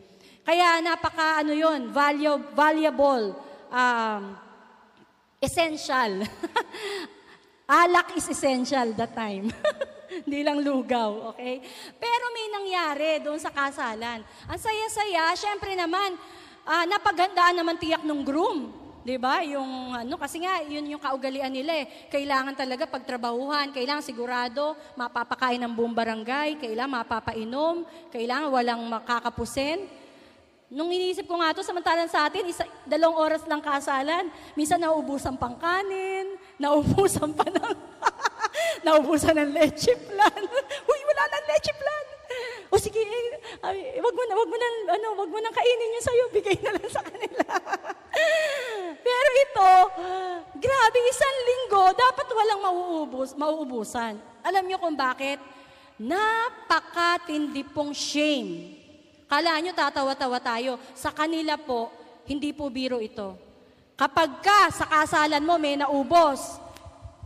[0.47, 3.37] Kaya napaka, ano yun, value, valuable,
[3.69, 4.23] um,
[5.43, 6.25] essential.
[7.69, 9.53] alak is essential that time.
[10.25, 11.61] Hindi lang lugaw, okay?
[12.01, 14.25] Pero may nangyari doon sa kasalan.
[14.49, 16.17] Ang saya-saya, syempre naman,
[16.65, 18.88] uh, napaghandaan naman tiyak ng groom.
[19.09, 19.41] 'Di ba?
[19.41, 21.89] Yung ano kasi nga yun yung kaugalian nila eh.
[22.13, 29.89] Kailangan talaga pagtrabahuhan, kailangan sigurado mapapakain ng buong barangay, kailangan mapapainom, kailangan walang makakapusin.
[30.69, 35.33] Nung iniisip ko nga to, samantalang sa atin, isa, dalawang oras lang kasalan, minsan naubusan
[35.41, 37.73] pang kanin, naubusan pa ng,
[38.85, 40.43] naubusan ng leche plan.
[40.93, 42.18] Uy, wala nang leche plan.
[42.69, 43.01] O sige,
[43.65, 46.57] ay, wag mo na, wag mo na, ano, wag mo nang kainin yung sayo, bigay
[46.61, 47.45] na lang sa kanila.
[49.09, 49.73] Pero ito,
[50.61, 54.21] grabe, isang linggo, dapat walang mauubos, mauubusan.
[54.45, 55.41] Alam niyo kung bakit?
[55.99, 58.79] Napakatindi pong shame.
[59.29, 60.81] Kala nyo tatawa-tawa tayo.
[60.97, 61.93] Sa kanila po,
[62.29, 63.37] hindi po biro ito.
[63.99, 66.63] Kapag ka sa kasalan mo may naubos,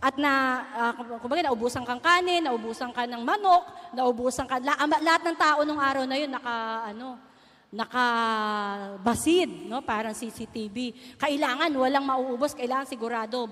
[0.03, 5.23] at na, uh, kumbaga, naubusan kang kanin, naubusan ka ng manok, naubusan ka, la, lahat
[5.31, 7.23] ng tao nung araw na yun, naka, ano,
[7.71, 9.79] nakabasid, no?
[9.87, 10.91] parang CCTV.
[11.15, 13.47] Kailangan, walang mauubos, kailangan sigurado,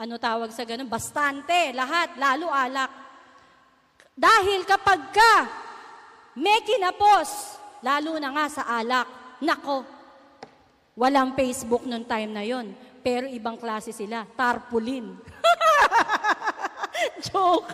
[0.00, 2.88] ano tawag sa ganun, bastante, lahat, lalo alak.
[4.16, 5.34] Dahil kapag ka
[6.40, 9.84] may kinapos, lalo na nga sa alak, nako,
[10.96, 15.16] walang Facebook noong time na yon pero ibang klase sila, tarpaulin.
[17.26, 17.70] Joke.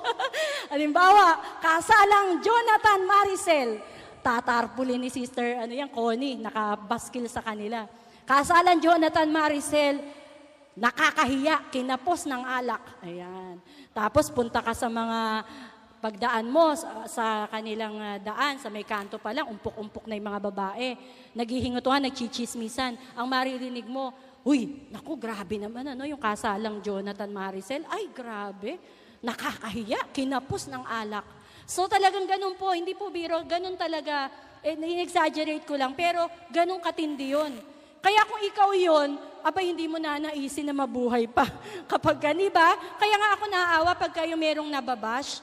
[0.71, 3.71] Halimbawa, kasalang Jonathan Maricel,
[4.23, 7.87] tatarpulin ni Sister, ano yan, Connie, nakabaskil sa kanila.
[8.27, 10.03] Kasalan Jonathan Maricel,
[10.75, 12.83] nakakahiya, kinapos ng alak.
[13.07, 13.63] Ayan.
[13.95, 15.47] Tapos punta ka sa mga
[16.03, 16.77] pagdaan mo
[17.09, 20.89] sa, kanilang uh, daan, sa may kanto pa lang, umpok-umpok na yung mga babae.
[21.33, 22.99] Naghihingutuhan, nagchichismisan.
[23.17, 24.13] Ang maririnig mo,
[24.47, 27.83] Uy, naku, grabe naman ano, yung kasalang Jonathan Maricel.
[27.91, 28.79] Ay, grabe.
[29.25, 31.27] Nakakahiya, kinapos ng alak.
[31.67, 34.31] So talagang ganun po, hindi po biro, ganun talaga.
[34.63, 37.55] Eh, exaggerate ko lang, pero ganun katindi yun.
[38.03, 41.47] Kaya kung ikaw yon, aba hindi mo na naisin na mabuhay pa.
[41.91, 42.79] Kapag gani ba?
[42.99, 45.43] Kaya nga ako naaawa pag kayo merong nababash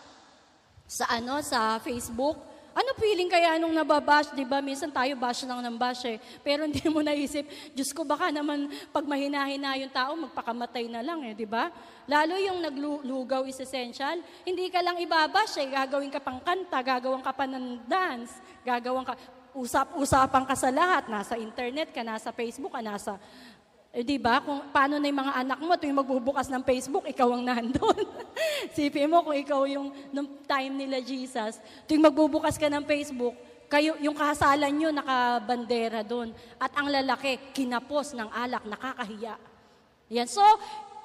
[0.87, 2.39] sa ano sa Facebook,
[2.73, 4.57] ano feeling kaya nung nababash, di ba?
[4.57, 6.17] Minsan tayo bash lang ng bash eh.
[6.41, 11.21] Pero hindi mo naisip, Diyos ko baka naman pag mahina-hina yung tao, magpakamatay na lang
[11.21, 11.69] eh, di ba?
[12.09, 15.69] Lalo yung naglugaw is essential, hindi ka lang ibabash eh.
[15.69, 19.13] Gagawin ka pang kanta, gagawin ka pa ng dance, gagawin ka,
[19.53, 21.05] usap-usapan ka sa lahat.
[21.07, 23.21] Nasa internet ka, nasa Facebook ka, nasa
[23.93, 24.41] eh, di ba?
[24.41, 28.01] Kung paano na yung mga anak mo tuwing magbubukas ng Facebook, ikaw ang nandun.
[28.73, 33.37] Sipin mo kung ikaw yung nung time nila Jesus, tuwing magbubukas ka ng Facebook,
[33.69, 36.33] kayo, yung kasalan nyo nakabandera doon.
[36.57, 39.37] At ang lalaki, kinapos ng alak, nakakahiya.
[40.09, 40.25] Yan.
[40.25, 40.41] So,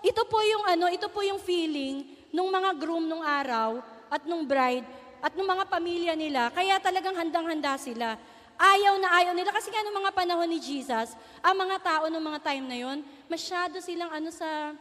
[0.00, 4.48] ito po yung ano, ito po yung feeling nung mga groom nung araw at nung
[4.48, 4.88] bride
[5.20, 6.48] at ng mga pamilya nila.
[6.56, 8.16] Kaya talagang handang-handa sila.
[8.58, 9.54] Ayaw na ayaw nila.
[9.54, 12.98] Kasi nga mga panahon ni Jesus, ang mga tao ng mga time na yon,
[13.30, 14.74] masyado silang ano sa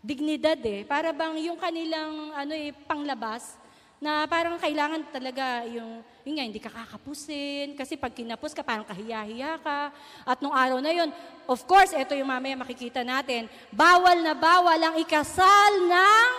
[0.00, 0.88] dignidad eh.
[0.88, 3.60] Para bang yung kanilang ano eh, panglabas,
[4.00, 7.76] na parang kailangan talaga yung, yun nga, hindi ka kakapusin.
[7.76, 9.92] Kasi pag kinapos ka, parang kahiya-hiya ka.
[10.24, 11.12] At nung araw na yun,
[11.44, 16.30] of course, ito yung mamaya makikita natin, bawal na bawal ang ikasal ng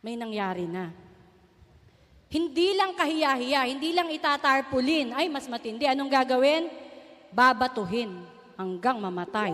[0.00, 0.88] may nangyari na.
[2.30, 5.18] Hindi lang kahiya-hiya, hindi lang itatarpulin.
[5.18, 5.90] Ay, mas matindi.
[5.90, 6.70] Anong gagawin?
[7.34, 8.22] Babatuhin
[8.54, 9.50] hanggang mamatay.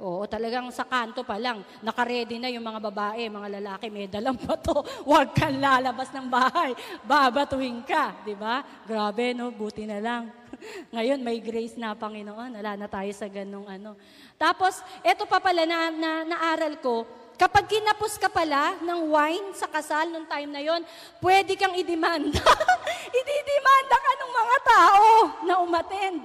[0.00, 4.32] Oo, talagang sa kanto pa lang, nakaredy na yung mga babae, mga lalaki, may dalang
[4.32, 4.80] bato.
[5.06, 6.72] Huwag kang lalabas ng bahay.
[7.04, 8.64] Babatuhin ka, di ba?
[8.88, 9.52] Grabe, no?
[9.52, 10.32] Buti na lang.
[10.96, 12.58] Ngayon, may grace na, Panginoon.
[12.58, 13.92] Wala na tayo sa ganong ano.
[14.40, 17.04] Tapos, eto pa pala na, na naaral ko,
[17.40, 20.84] kapag kinapos ka pala ng wine sa kasal nung time na yon,
[21.24, 22.36] pwede kang idemanda.
[23.20, 25.08] Ididemanda ka ng mga tao
[25.48, 26.20] na umattend.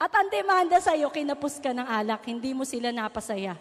[0.00, 3.60] At ang demanda sa iyo, kinapos ka ng alak, hindi mo sila napasaya.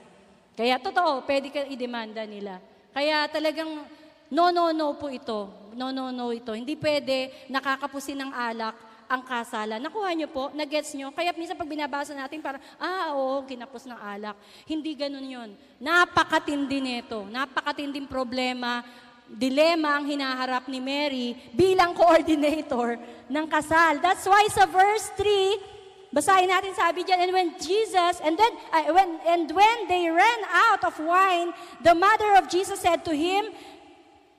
[0.56, 2.64] Kaya totoo, pwede ka idemanda nila.
[2.96, 3.84] Kaya talagang
[4.32, 5.52] no, no, no po ito.
[5.76, 6.56] No, no, no ito.
[6.56, 9.80] Hindi pwede nakakapusin ng alak ang kasalan.
[9.80, 10.52] Nakuha niyo po?
[10.52, 11.12] Nagets niyo?
[11.12, 14.38] Kaya minsan pag binabasa natin, parang, ah, oo, kinapos ng alak.
[14.68, 15.50] Hindi ganun yon.
[15.80, 17.26] Napakatindi nito.
[17.28, 18.84] Napakatinding problema
[19.24, 23.00] dilema ang hinaharap ni Mary bilang coordinator
[23.32, 23.98] ng kasal.
[24.04, 25.74] That's why sa verse 3,
[26.14, 30.40] Basahin natin sabi diyan, and when Jesus, and then, uh, when, and when they ran
[30.46, 31.50] out of wine,
[31.82, 33.50] the mother of Jesus said to him,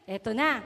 [0.06, 0.62] eto na,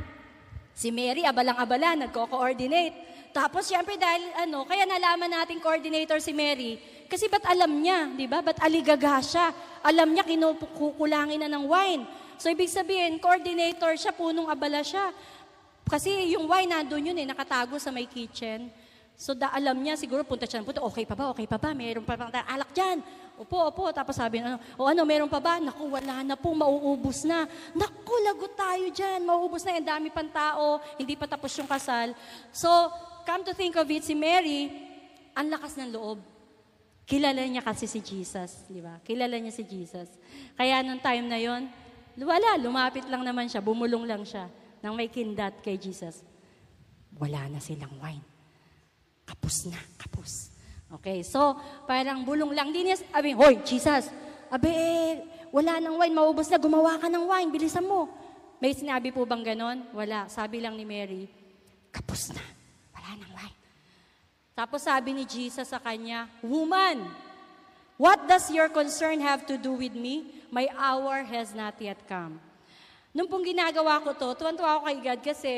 [0.77, 2.93] si Mary, abalang-abala, nagko-coordinate.
[3.39, 8.27] Tapos, siyempre, dahil ano, kaya nalaman natin coordinator si Mary, kasi ba't alam niya, di
[8.27, 8.43] ba?
[8.43, 9.55] Ba't aligaga siya?
[9.87, 12.03] Alam niya, kinukulangin na ng wine.
[12.35, 15.15] So, ibig sabihin, coordinator siya, punong abala siya.
[15.87, 18.69] Kasi yung wine nandun yun eh, nakatago sa may kitchen.
[19.19, 22.07] So da alam niya, siguro punta siya, punta, okay pa ba, okay pa ba, meron
[22.07, 23.03] pa bang alak dyan?
[23.35, 23.91] Opo, opo.
[23.91, 25.59] Tapos sabi, ano, o ano, meron pa ba?
[25.59, 27.51] Naku, wala na po, mauubos na.
[27.75, 32.15] Naku, lagot tayo dyan, mauubos na, ang dami pang tao, hindi pa tapos yung kasal.
[32.55, 32.71] So,
[33.29, 34.73] come to think of it, si Mary,
[35.37, 36.25] ang lakas ng loob.
[37.05, 38.97] Kilala niya kasi si Jesus, di ba?
[39.05, 40.09] Kilala niya si Jesus.
[40.57, 41.69] Kaya nung time na yon,
[42.17, 44.49] wala, lumapit lang naman siya, bumulong lang siya
[44.81, 46.25] nang may kindat kay Jesus.
[47.21, 48.39] Wala na silang wine
[49.29, 50.49] kapos na, kapos.
[50.89, 51.53] Okay, so
[51.85, 54.09] parang bulong lang din niya, sabi, Hoy, Jesus,
[54.49, 54.73] abe,
[55.53, 58.09] wala nang wine, maubos na, gumawa ka ng wine, bilisan mo.
[58.57, 59.85] May sinabi po bang ganon?
[59.95, 60.27] Wala.
[60.33, 61.29] Sabi lang ni Mary,
[61.93, 62.43] kapos na,
[63.09, 63.57] wala nang wine.
[64.53, 67.09] Tapos sabi ni Jesus sa kanya, Woman,
[67.97, 70.45] what does your concern have to do with me?
[70.53, 72.37] My hour has not yet come.
[73.17, 75.55] Nung pong ginagawa ko to, tuwan-tuwa ako kay God kasi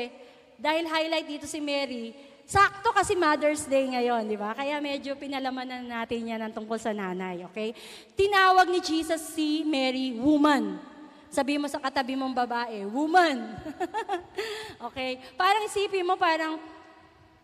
[0.55, 2.15] dahil highlight dito si Mary,
[2.47, 4.51] Sakto kasi Mother's Day ngayon, di ba?
[4.51, 7.71] Kaya medyo pinalamanan natin yan ang tungkol sa nanay, okay?
[8.11, 10.75] Tinawag ni Jesus si Mary, woman.
[11.31, 13.55] Sabi mo sa katabi mong babae, woman.
[14.91, 15.15] okay?
[15.39, 16.59] Parang isipin mo, parang,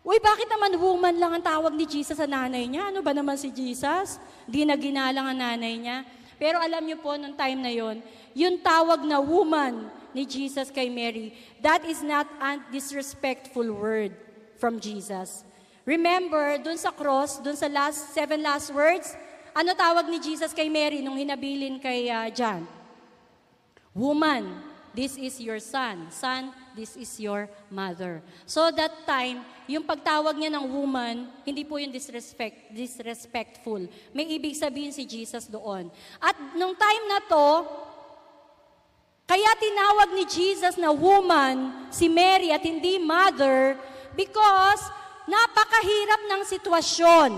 [0.08, 2.88] Uy, bakit naman woman lang ang tawag ni Jesus sa nanay niya?
[2.88, 4.16] Ano ba naman si Jesus?
[4.48, 6.00] Di na ginalang ang nanay niya.
[6.40, 8.00] Pero alam niyo po, nung time na yon,
[8.32, 14.16] yung tawag na woman ni Jesus kay Mary, that is not a disrespectful word
[14.56, 15.44] from Jesus.
[15.84, 19.12] Remember, dun sa cross, dun sa last, seven last words,
[19.52, 22.64] ano tawag ni Jesus kay Mary nung hinabilin kay uh, John?
[23.92, 24.56] Woman,
[24.96, 26.08] this is your son.
[26.08, 28.22] Son, this is your mother.
[28.46, 33.82] So that time, yung pagtawag niya ng woman, hindi po yung disrespect, disrespectful.
[34.14, 35.90] May ibig sabihin si Jesus doon.
[36.22, 37.48] At nung time na to,
[39.26, 43.76] kaya tinawag ni Jesus na woman, si Mary at hindi mother,
[44.18, 44.82] Because
[45.30, 47.30] napakahirap ng sitwasyon.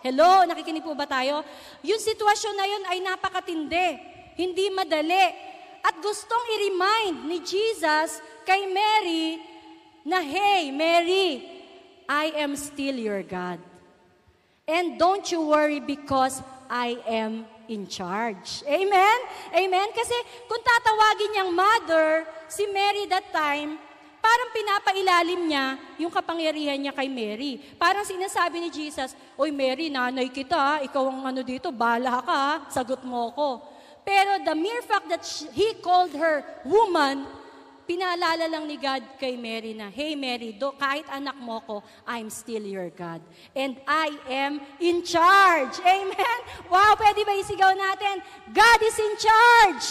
[0.00, 1.44] Hello, nakikinig po ba tayo?
[1.84, 3.88] Yung sitwasyon na yun ay napakatindi.
[4.32, 5.52] Hindi madali.
[5.84, 9.36] At gustong i-remind ni Jesus kay Mary
[10.08, 11.44] na, Hey, Mary,
[12.08, 13.60] I am still your God.
[14.64, 16.40] And don't you worry because
[16.72, 18.64] I am in charge.
[18.64, 19.18] Amen?
[19.52, 19.88] Amen?
[19.92, 20.16] Kasi
[20.48, 23.76] kung tatawagin niyang mother, si Mary that time,
[24.24, 27.60] Parang pinapailalim niya yung kapangyarihan niya kay Mary.
[27.76, 33.04] Parang sinasabi ni Jesus, Oy Mary, nanay kita, ikaw ang ano dito, bala ka, sagot
[33.04, 33.73] mo ko.
[34.04, 37.24] Pero the mere fact that she, he called her woman,
[37.88, 42.28] pinaalala lang ni God kay Mary na, Hey Mary, do, kahit anak mo ko, I'm
[42.28, 43.24] still your God.
[43.56, 45.80] And I am in charge.
[45.84, 46.38] Amen?
[46.68, 48.20] Wow, pwede ba isigaw natin?
[48.52, 49.86] God is in charge.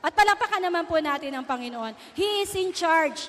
[0.00, 1.92] At palapakan naman po natin ang Panginoon.
[2.16, 3.28] He is in charge.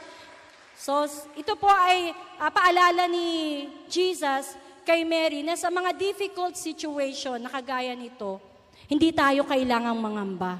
[0.78, 1.06] So,
[1.38, 2.10] ito po ay
[2.41, 8.41] ah, paalala ni Jesus kay Mary na sa mga difficult situation na kagaya nito,
[8.92, 10.60] hindi tayo kailangang mangamba.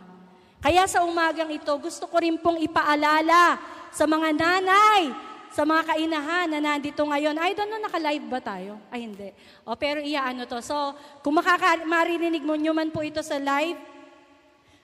[0.64, 3.60] Kaya sa umagang ito, gusto ko rin pong ipaalala
[3.92, 5.12] sa mga nanay,
[5.52, 7.36] sa mga kainahan na nandito ngayon.
[7.36, 8.80] I don't know, naka-live ba tayo?
[8.88, 9.36] Ay, hindi.
[9.68, 10.64] O, pero iyaano to.
[10.64, 13.76] So, kung makaka- maririnig mo nyo man po ito sa live,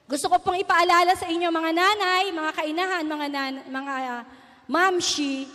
[0.04, 4.22] gusto ko pong ipaalala sa inyo mga nanay, mga kainahan, mga, nan- mga uh,
[4.68, 5.48] mamshi,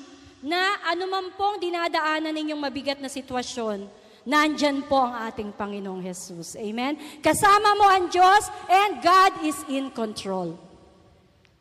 [0.43, 3.87] na anuman pong dinadaanan ninyong mabigat na sitwasyon,
[4.23, 6.55] nandyan po ang ating Panginoong Jesus.
[6.55, 6.95] Amen?
[7.19, 10.55] Kasama mo ang Diyos and God is in control.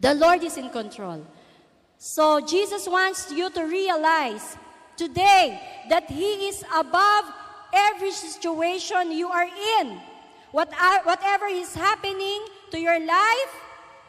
[0.03, 1.23] The Lord is in control.
[1.99, 4.59] So Jesus wants you to realize
[4.99, 7.31] today that He is above
[7.71, 9.47] every situation you are
[9.79, 9.99] in.
[10.51, 10.75] What,
[11.07, 13.53] whatever is happening to your life,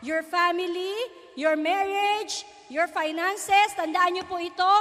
[0.01, 0.93] your family,
[1.35, 4.73] your marriage, your finances, tandaan niyo po ito,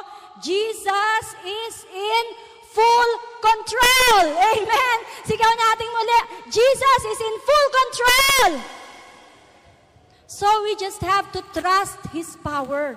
[0.43, 2.25] Jesus is in
[2.73, 4.25] full control.
[4.57, 4.99] Amen.
[5.29, 8.51] Sigaw natin muli, Jesus is in full control.
[10.27, 12.97] So we just have to trust His power.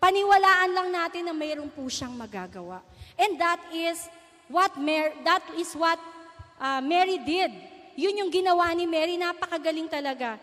[0.00, 2.80] Paniwalaan lang natin na mayroon po siyang magagawa.
[3.20, 4.08] And that is
[4.48, 6.00] what Mary, that is what
[6.56, 7.52] uh, Mary did.
[8.00, 10.40] Yun yung ginawa ni Mary, napakagaling talaga.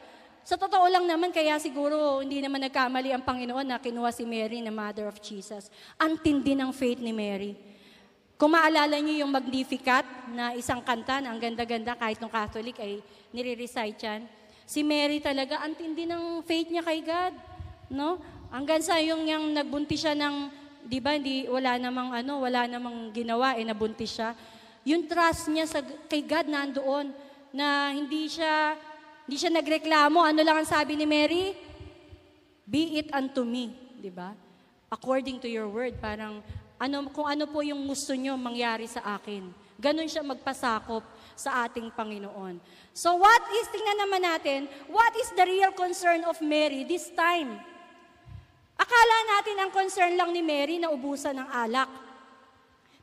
[0.48, 4.64] Sa totoo lang naman, kaya siguro hindi naman nagkamali ang Panginoon na kinuha si Mary
[4.64, 5.68] na Mother of Jesus.
[6.00, 7.58] Ang tindi ng faith ni Mary.
[8.38, 13.02] Kung maalala niyo yung Magnificat na isang kanta na ang ganda-ganda kahit nung Catholic ay
[13.34, 14.22] nire-recite yan.
[14.70, 17.34] Si Mary talaga, ang tindi ng faith niya kay God.
[17.90, 18.22] No?
[18.54, 20.54] Hanggang sa yung, yung nagbuntis siya ng,
[20.86, 24.38] di ba, hindi, wala namang ano, wala namang ginawa, eh, nabuntis siya.
[24.86, 27.10] Yung trust niya sa, kay God nandoon,
[27.58, 28.78] na hindi siya,
[29.26, 30.22] hindi siya nagreklamo.
[30.22, 31.58] Ano lang ang sabi ni Mary?
[32.68, 34.36] Be it unto me, di ba?
[34.88, 36.40] According to your word, parang
[36.80, 39.50] ano, kung ano po yung gusto nyo mangyari sa akin.
[39.78, 41.06] Ganon siya magpasakop
[41.38, 42.58] sa ating Panginoon.
[42.96, 47.62] So what is, tingnan naman natin, what is the real concern of Mary this time?
[48.78, 51.90] Akala natin ang concern lang ni Mary na ubusan ng alak.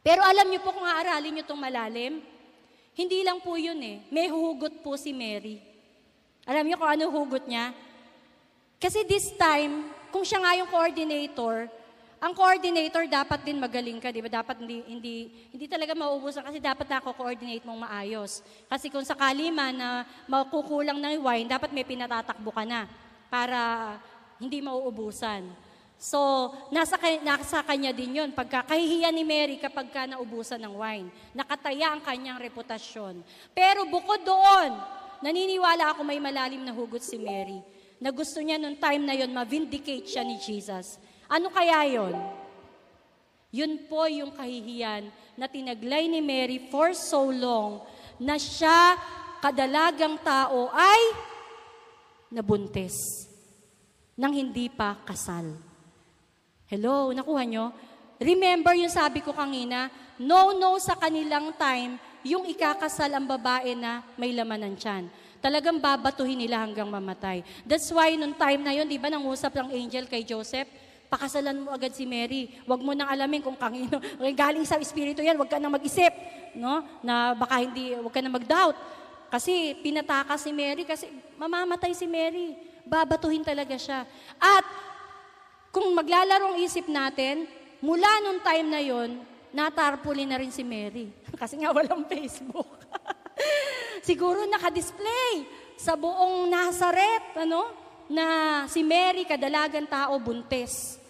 [0.02, 2.22] Pero alam niyo po kung aaralin niyo itong malalim,
[2.94, 4.02] hindi lang po yun eh.
[4.10, 5.58] May hugot po si Mary.
[6.46, 7.74] Alam niyo kung ano hugot niya?
[8.78, 11.66] Kasi this time, kung siya nga yung coordinator,
[12.22, 14.30] ang coordinator dapat din magaling ka, di ba?
[14.30, 15.16] Dapat hindi, hindi,
[15.50, 18.38] hindi talaga mauubusan kasi dapat nako-coordinate mong maayos.
[18.70, 22.86] Kasi kung sakali man na makukulang ng wine, dapat may pinatatakbo ka na
[23.26, 23.98] para
[24.38, 25.50] hindi mauubusan.
[25.98, 26.94] So, nasa,
[27.26, 28.30] nasa kanya din yun.
[28.30, 31.10] Pagkakahihiyan ni Mary kapag ka naubusan ng wine.
[31.34, 33.18] Nakataya ang kanyang reputasyon.
[33.50, 34.78] Pero bukod doon,
[35.26, 37.73] naniniwala ako may malalim na hugot si Mary
[38.04, 41.00] na gusto niya nung time na yon ma-vindicate siya ni Jesus.
[41.24, 42.12] Ano kaya yon?
[43.48, 45.08] Yun po yung kahihiyan
[45.40, 47.80] na tinaglay ni Mary for so long
[48.20, 49.00] na siya,
[49.40, 51.02] kadalagang tao, ay
[52.28, 53.24] nabuntis
[54.20, 55.56] nang hindi pa kasal.
[56.68, 57.72] Hello, nakuha nyo?
[58.20, 59.88] Remember yung sabi ko kanina,
[60.20, 65.04] no-no sa kanilang time, yung ikakasal ang babae na may laman ng tiyan.
[65.44, 67.44] Talagang babatuhin nila hanggang mamatay.
[67.68, 70.64] That's why nung time na yun, di ba, nangusap ng angel kay Joseph,
[71.12, 72.48] pakasalan mo agad si Mary.
[72.64, 74.00] Huwag mo nang alamin kung kanino.
[74.40, 76.08] Galing sa espiritu yan, huwag ka nang mag-isip.
[76.56, 76.80] No?
[77.04, 78.72] Na baka hindi, huwag ka nang mag-doubt.
[79.28, 82.56] Kasi pinatakas si Mary, kasi mamamatay si Mary.
[82.88, 84.08] Babatuhin talaga siya.
[84.40, 84.64] At
[85.68, 87.44] kung maglalarong isip natin,
[87.84, 89.20] mula nung time na yon,
[89.52, 91.12] natarpuli na rin si Mary.
[91.40, 92.80] Kasi nga walang Facebook.
[94.08, 97.68] Siguro nakadisplay sa buong Nazaret, ano,
[98.06, 98.26] na
[98.68, 101.00] si Mary, kadalagan tao, buntis.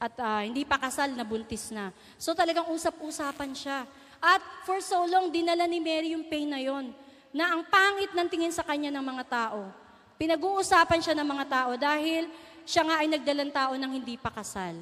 [0.00, 1.94] At ah, hindi pa kasal na buntis na.
[2.20, 3.88] So talagang usap-usapan siya.
[4.20, 6.92] At for so long, dinala ni Mary yung pain na yon
[7.34, 9.68] na ang pangit ng tingin sa kanya ng mga tao.
[10.14, 12.30] Pinag-uusapan siya ng mga tao dahil
[12.62, 14.78] siya nga ay nagdalang tao ng hindi pa kasal.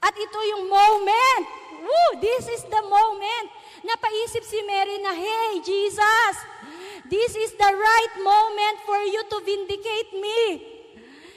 [0.00, 1.44] At ito yung moment.
[1.80, 2.10] Woo!
[2.20, 3.46] This is the moment.
[3.80, 6.34] Napaisip si Mary na, Hey, Jesus,
[7.08, 10.40] this is the right moment for you to vindicate me.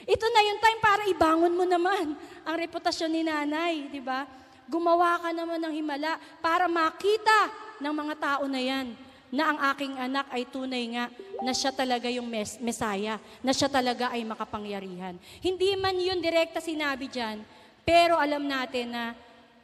[0.03, 4.27] Ito na yung time para ibangon mo naman ang reputasyon ni nanay, di ba?
[4.67, 8.91] Gumawa ka naman ng himala para makita ng mga tao na yan
[9.33, 11.09] na ang aking anak ay tunay nga
[11.41, 15.17] na siya talaga yung mes- Mesaya, na siya talaga ay makapangyarihan.
[15.41, 17.41] Hindi man yun direkta sinabi dyan,
[17.81, 19.17] pero alam natin na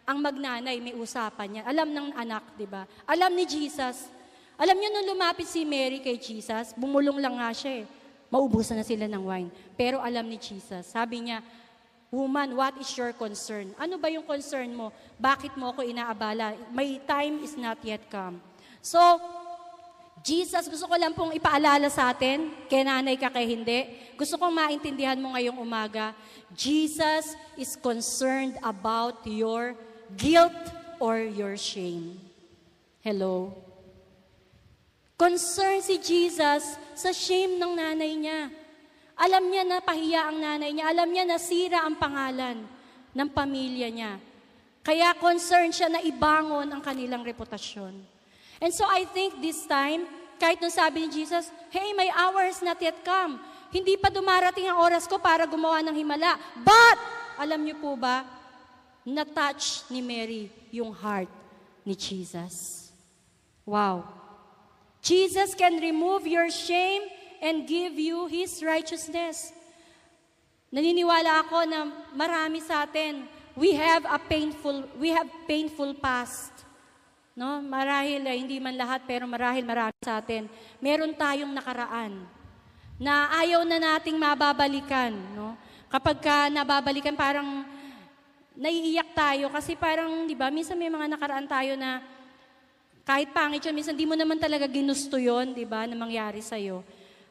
[0.09, 1.65] ang magnanay may usapan yan.
[1.69, 2.89] Alam ng anak, di ba?
[3.05, 4.09] Alam ni Jesus.
[4.57, 7.85] Alam niyo nung lumapit si Mary kay Jesus, bumulong lang nga siya eh.
[8.33, 9.49] Maubusan na sila ng wine.
[9.77, 11.45] Pero alam ni Jesus, sabi niya,
[12.09, 13.69] Woman, what is your concern?
[13.77, 14.89] Ano ba yung concern mo?
[15.21, 16.57] Bakit mo ako inaabala?
[16.73, 18.41] My time is not yet come.
[18.81, 18.97] So,
[20.25, 23.85] Jesus, gusto ko lang pong ipaalala sa atin, kay nanay ka kay hindi.
[24.17, 26.17] Gusto kong maintindihan mo ngayong umaga,
[26.49, 29.77] Jesus is concerned about your
[30.17, 30.55] guilt
[30.97, 32.17] or your shame.
[33.01, 33.53] Hello?
[35.19, 38.47] Concern si Jesus sa shame ng nanay niya.
[39.19, 40.95] Alam niya na pahiya ang nanay niya.
[40.95, 42.63] Alam niya na sira ang pangalan
[43.11, 44.15] ng pamilya niya.
[44.79, 47.99] Kaya concerned siya na ibangon ang kanilang reputasyon.
[48.63, 50.07] And so I think this time,
[50.39, 53.43] kahit nung sabi ni Jesus, Hey, my hour has not yet come.
[53.69, 56.39] Hindi pa dumarating ang oras ko para gumawa ng himala.
[56.63, 56.97] But,
[57.37, 58.23] alam niyo po ba,
[59.05, 61.31] na-touch ni Mary yung heart
[61.85, 62.89] ni Jesus.
[63.63, 64.05] Wow.
[64.99, 67.07] Jesus can remove your shame
[67.39, 69.55] and give you His righteousness.
[70.69, 73.25] Naniniwala ako na marami sa atin,
[73.57, 76.53] we have a painful, we have painful past.
[77.33, 77.63] No?
[77.63, 80.45] Marahil, eh, hindi man lahat, pero marahil marami sa atin.
[80.83, 82.21] Meron tayong nakaraan
[82.99, 85.15] na ayaw na nating mababalikan.
[85.33, 85.55] No?
[85.87, 87.65] Kapag ka nababalikan, parang
[88.59, 92.03] naiiyak tayo kasi parang, di ba, minsan may mga nakaraan tayo na
[93.07, 96.83] kahit pangit yun, minsan di mo naman talaga ginusto yun, di ba, na mangyari sa'yo.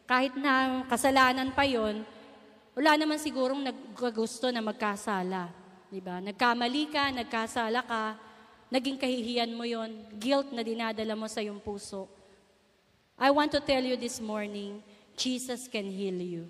[0.09, 2.03] Kahit na kasalanan pa yon,
[2.73, 5.53] wala naman sigurong nagkagusto na magkasala.
[5.93, 6.19] Di ba?
[6.19, 8.17] Nagkamali ka, nagkasala ka,
[8.73, 12.09] naging kahihiyan mo yon, guilt na dinadala mo sa iyong puso.
[13.21, 14.81] I want to tell you this morning,
[15.13, 16.45] Jesus can heal you.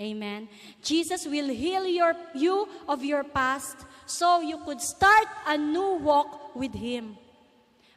[0.00, 0.48] Amen.
[0.80, 3.76] Jesus will heal your, you of your past
[4.08, 7.14] so you could start a new walk with Him.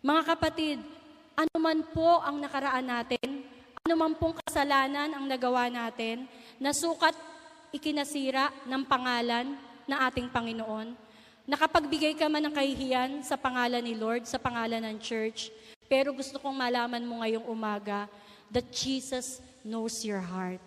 [0.04, 0.78] Mga kapatid,
[1.36, 3.48] ano man po ang nakaraan natin,
[3.84, 6.28] ano man pong kasalanan ang nagawa natin,
[6.60, 7.16] nasukat
[7.74, 9.56] ikinasira ng pangalan
[9.88, 10.94] ng ating Panginoon,
[11.48, 15.50] nakapagbigay ka man ng kahihiyan sa pangalan ni Lord, sa pangalan ng church,
[15.86, 18.10] pero gusto kong malaman mo ngayong umaga
[18.50, 20.62] that Jesus knows your heart.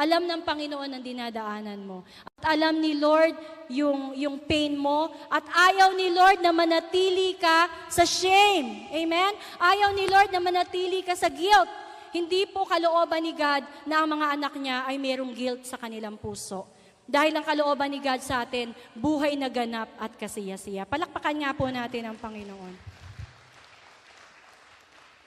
[0.00, 2.08] Alam ng Panginoon ang dinadaanan mo.
[2.40, 3.36] At alam ni Lord
[3.68, 5.12] yung, yung pain mo.
[5.28, 8.88] At ayaw ni Lord na manatili ka sa shame.
[8.88, 9.36] Amen?
[9.60, 11.68] Ayaw ni Lord na manatili ka sa guilt.
[12.16, 16.16] Hindi po kalooban ni God na ang mga anak niya ay merong guilt sa kanilang
[16.16, 16.64] puso.
[17.04, 20.88] Dahil ang kalooban ni God sa atin, buhay na ganap at kasiyasiya.
[20.88, 22.72] Palakpakan nga po natin ang Panginoon.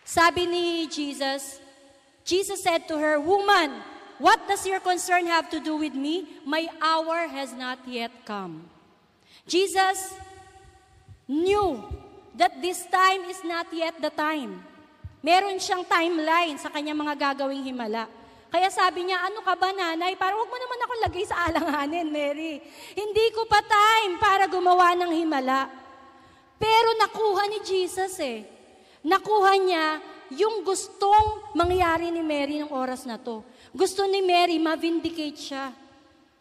[0.02, 1.62] Sabi ni Jesus,
[2.26, 3.93] Jesus said to her, Woman,
[4.24, 6.40] what does your concern have to do with me?
[6.48, 8.64] My hour has not yet come.
[9.44, 10.16] Jesus
[11.28, 11.84] knew
[12.40, 14.64] that this time is not yet the time.
[15.20, 18.08] Meron siyang timeline sa kanyang mga gagawing himala.
[18.48, 20.16] Kaya sabi niya, ano ka ba nanay?
[20.16, 22.64] Para wag mo naman ako lagay sa alanganin, Mary.
[22.96, 25.68] Hindi ko pa time para gumawa ng himala.
[26.56, 28.46] Pero nakuha ni Jesus eh.
[29.04, 29.86] Nakuha niya
[30.32, 33.42] yung gustong mangyari ni Mary ng oras na to.
[33.74, 35.74] Gusto ni Mary, ma-vindicate siya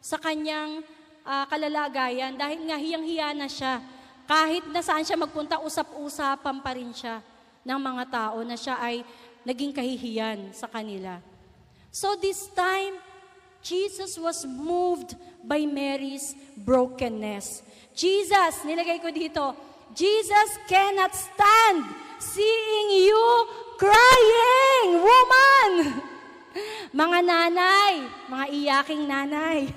[0.04, 0.84] sa kanyang
[1.24, 3.80] uh, kalalagayan dahil nga hiyang-hiya na siya.
[4.28, 7.24] Kahit na saan siya magpunta, usap-usapan pa rin siya
[7.64, 9.00] ng mga tao na siya ay
[9.48, 11.24] naging kahihiyan sa kanila.
[11.88, 13.00] So this time,
[13.64, 17.64] Jesus was moved by Mary's brokenness.
[17.96, 19.56] Jesus, nilagay ko dito,
[19.96, 21.80] Jesus cannot stand
[22.20, 23.24] seeing you
[23.80, 26.11] crying, woman!
[27.00, 27.94] Mga nanay,
[28.28, 29.68] mga iyaking nanay.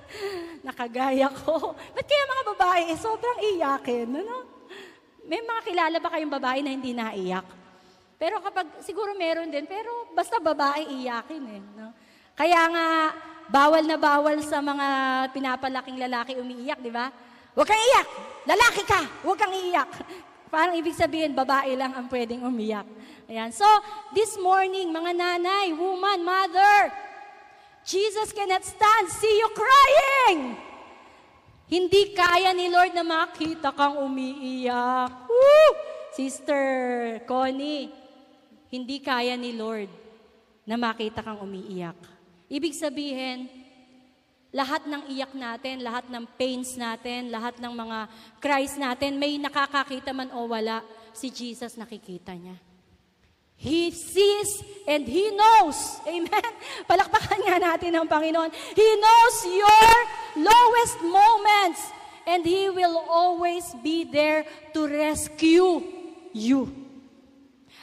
[0.66, 1.78] Nakagaya ko.
[1.94, 4.08] Ba't kaya mga babae, eh, sobrang iyakin?
[4.10, 4.36] Ano?
[5.26, 7.46] May mga kilala ba kayong babae na hindi naiyak?
[8.16, 11.62] Pero kapag, siguro meron din, pero basta babae iyakin eh.
[11.76, 11.92] No?
[12.34, 12.86] Kaya nga,
[13.46, 14.86] bawal na bawal sa mga
[15.30, 17.10] pinapalaking lalaki umiiyak, di ba?
[17.56, 18.08] Huwag kang iyak!
[18.44, 19.00] Lalaki ka!
[19.24, 19.88] Huwag kang iiyak!
[20.52, 22.86] Parang ibig sabihin, babae lang ang pwedeng umiyak.
[23.26, 23.50] Ayan.
[23.50, 23.66] So,
[24.14, 26.94] this morning, mga nanay, woman, mother,
[27.82, 30.54] Jesus cannot stand, see you crying!
[31.66, 35.26] Hindi kaya ni Lord na makita kang umiiyak.
[35.26, 35.70] Woo!
[36.14, 36.62] Sister
[37.26, 37.90] Connie,
[38.70, 39.90] hindi kaya ni Lord
[40.62, 41.98] na makita kang umiiyak.
[42.46, 43.50] Ibig sabihin,
[44.54, 47.98] lahat ng iyak natin, lahat ng pains natin, lahat ng mga
[48.38, 52.65] cries natin, may nakakakita man o wala, si Jesus nakikita niya.
[53.56, 56.00] He sees and He knows.
[56.04, 56.50] Amen?
[56.90, 58.52] Palakpakan nga natin ang Panginoon.
[58.76, 59.92] He knows your
[60.44, 61.80] lowest moments
[62.28, 64.44] and He will always be there
[64.76, 65.80] to rescue
[66.36, 66.68] you.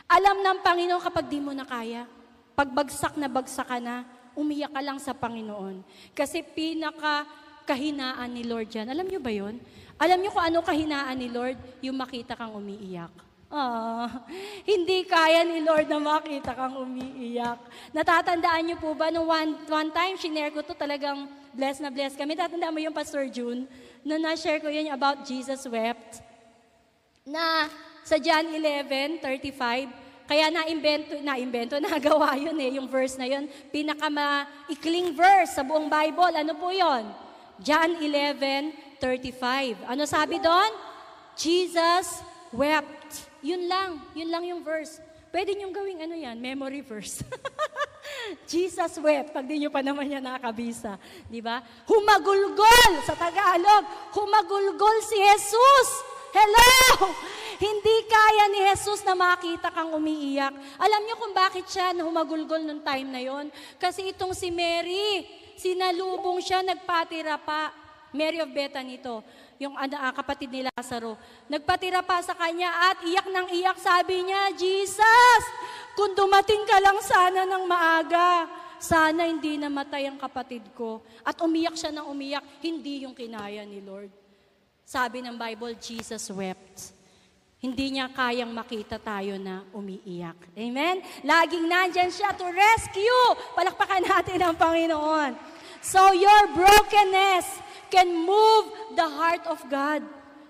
[0.06, 2.06] Alam ng Panginoon kapag di mo na kaya,
[2.54, 4.06] pagbagsak na bagsak ka na,
[4.38, 5.82] umiyak ka lang sa Panginoon.
[6.14, 7.26] Kasi pinaka
[7.66, 8.94] kahinaan ni Lord yan.
[8.94, 9.58] Alam niyo ba yon?
[9.98, 11.58] Alam niyo kung ano kahinaan ni Lord?
[11.82, 13.33] Yung makita kang umiiyak.
[13.54, 14.10] Ah,
[14.74, 17.62] hindi kaya ni Lord na makita kang umiiyak.
[17.94, 22.18] Natatandaan niyo po ba, nung one, one time, shinare ko to talagang blessed na blessed
[22.18, 22.34] kami.
[22.34, 23.70] Tatandaan mo yung Pastor June,
[24.02, 26.26] nung na-share ko yun about Jesus wept,
[27.22, 27.70] na
[28.02, 33.46] sa John 11, 35, kaya na-invento, na-invento, nagawa yun eh, yung verse na yun.
[33.70, 36.34] Pinakamaikling verse sa buong Bible.
[36.34, 37.06] Ano po yun?
[37.62, 39.86] John 11, 35.
[39.86, 40.72] Ano sabi doon?
[41.38, 43.03] Jesus wept.
[43.44, 44.00] Yun lang.
[44.16, 45.04] Yun lang yung verse.
[45.34, 47.26] Pwede niyong gawing ano yan, memory verse.
[48.52, 50.96] Jesus wept, pag di nyo pa naman yan nakakabisa.
[51.28, 51.60] Di ba?
[51.90, 53.84] Humagulgol sa Tagalog.
[54.14, 55.90] Humagulgol si Jesus.
[56.34, 57.10] Hello!
[57.58, 60.54] Hindi kaya ni Jesus na makita kang umiiyak.
[60.82, 63.54] Alam niyo kung bakit siya humagulgol nung time na yon?
[63.78, 65.26] Kasi itong si Mary,
[65.58, 67.74] sinalubong siya, nagpatira pa.
[68.14, 69.26] Mary of Bethany to
[69.64, 71.16] yung uh, kapatid ni Lazaro.
[71.48, 75.44] Nagpatira pa sa kanya at iyak ng iyak sabi niya, Jesus,
[75.96, 78.48] kung dumating ka lang sana ng maaga,
[78.84, 81.00] sana hindi namatay ang kapatid ko.
[81.24, 84.12] At umiyak siya ng umiyak, hindi yung kinaya ni Lord.
[84.84, 86.92] Sabi ng Bible, Jesus wept.
[87.64, 90.36] Hindi niya kayang makita tayo na umiiyak.
[90.52, 91.00] Amen?
[91.24, 93.28] Laging nandyan siya to rescue.
[93.56, 95.32] Palakpakan natin ang Panginoon.
[95.80, 97.64] So your brokenness,
[97.94, 100.02] can move the heart of God.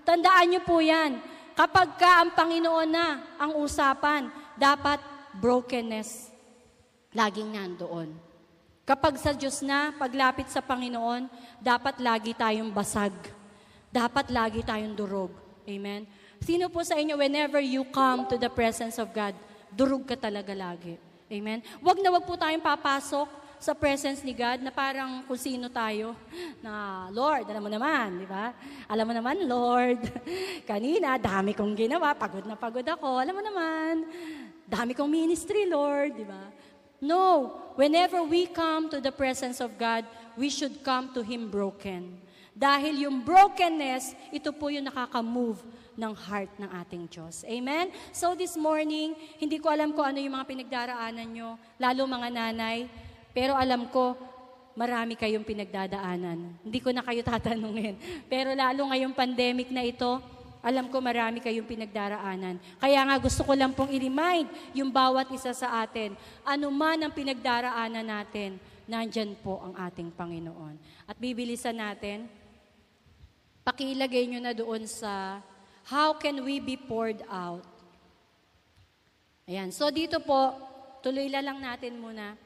[0.08, 1.20] Tandaan niyo po yan.
[1.52, 5.04] Kapag ka ang Panginoon na ang usapan, dapat
[5.36, 6.32] brokenness
[7.12, 8.16] laging nandoon.
[8.84, 11.28] Kapag sa Diyos na, paglapit sa Panginoon,
[11.60, 13.14] dapat lagi tayong basag.
[13.92, 15.32] Dapat lagi tayong durog.
[15.64, 16.04] Amen?
[16.44, 19.32] Sino po sa inyo, whenever you come to the presence of God,
[19.72, 21.00] durog ka talaga lagi.
[21.32, 21.64] Amen?
[21.80, 26.12] Huwag na wag po tayong papasok sa presence ni God na parang kung sino tayo
[26.66, 28.52] na Lord, alam mo naman, di ba?
[28.92, 30.04] Alam mo naman, Lord,
[30.70, 34.04] kanina dami kong ginawa, pagod na pagod ako, alam mo naman,
[34.68, 36.52] dami kong ministry, Lord, di ba?
[37.00, 40.04] No, whenever we come to the presence of God,
[40.36, 42.20] we should come to Him broken.
[42.52, 45.64] Dahil yung brokenness, ito po yung nakaka-move
[45.96, 47.48] ng heart ng ating Diyos.
[47.48, 47.96] Amen?
[48.12, 52.92] So this morning, hindi ko alam kung ano yung mga pinagdaraanan nyo, lalo mga nanay,
[53.34, 54.14] pero alam ko,
[54.78, 56.62] marami kayong pinagdadaanan.
[56.62, 57.98] Hindi ko na kayo tatanungin.
[58.30, 60.22] Pero lalo ngayong pandemic na ito,
[60.64, 62.56] alam ko marami kayong pinagdaraanan.
[62.80, 66.16] Kaya nga gusto ko lang pong i-remind yung bawat isa sa atin,
[66.48, 68.56] ano man ang pinagdaraanan natin,
[68.88, 70.80] nandyan po ang ating Panginoon.
[71.04, 72.32] At bibilisan natin,
[73.68, 75.44] pakilagay nyo na doon sa
[75.84, 77.68] how can we be poured out.
[79.44, 80.56] Ayan, so dito po,
[81.04, 82.40] tuloy lang natin muna.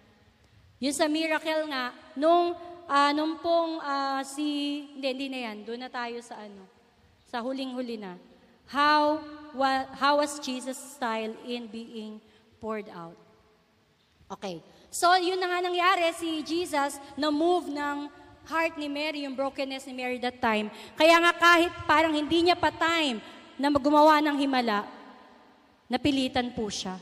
[0.78, 2.53] Yung sa miracle nga, nung,
[2.86, 4.45] uh, nung pong uh, si,
[4.93, 6.63] hindi, hindi na yan, doon na tayo sa ano,
[7.25, 8.13] sa huling-huli na.
[8.69, 9.17] How,
[9.57, 12.21] wa, how was Jesus' style in being
[12.61, 13.17] poured out?
[14.30, 14.61] Okay.
[14.93, 18.11] So, yun na nga nangyari, si Jesus na-move ng
[18.47, 20.71] heart ni Mary, yung brokenness ni Mary that time.
[20.95, 23.19] Kaya nga kahit parang hindi niya pa time
[23.57, 24.88] na gumawa ng himala,
[25.89, 26.95] napilitan po siya.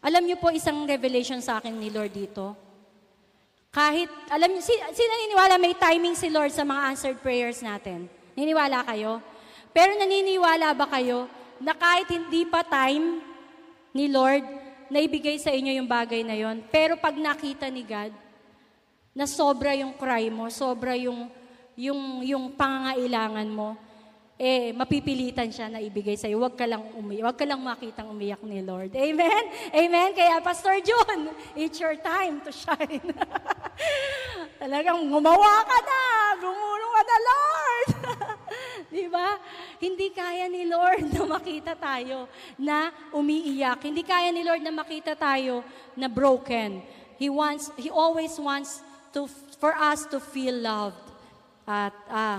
[0.00, 2.63] Alam niyo po isang revelation sa akin ni Lord dito.
[3.74, 8.06] Kahit, alam niyo, sino, sino naniniwala may timing si Lord sa mga answered prayers natin?
[8.38, 9.18] Niniwala kayo?
[9.74, 11.26] Pero naniniwala ba kayo
[11.58, 13.18] na kahit hindi pa time
[13.90, 14.46] ni Lord,
[14.86, 18.14] na ibigay sa inyo yung bagay na yon, pero pag nakita ni God,
[19.10, 21.26] na sobra yung cry mo, sobra yung,
[21.74, 23.74] yung, yung pangangailangan mo,
[24.38, 26.42] eh, mapipilitan siya na ibigay sa'yo.
[26.42, 27.22] Huwag ka lang umiyak.
[27.22, 28.90] Huwag ka lang makitang umiyak ni Lord.
[28.90, 29.44] Amen?
[29.70, 30.10] Amen?
[30.10, 33.14] Kaya, Pastor John, it's your time to shine.
[34.62, 36.02] Talagang gumawa ka na.
[36.40, 37.88] Gumulong ka na, Lord.
[38.94, 39.38] Di ba?
[39.82, 43.82] Hindi kaya ni Lord na makita tayo na umiiyak.
[43.82, 45.66] Hindi kaya ni Lord na makita tayo
[45.98, 46.80] na broken.
[47.18, 48.82] He wants, He always wants
[49.14, 49.26] to,
[49.58, 50.98] for us to feel loved.
[51.64, 52.38] At, uh,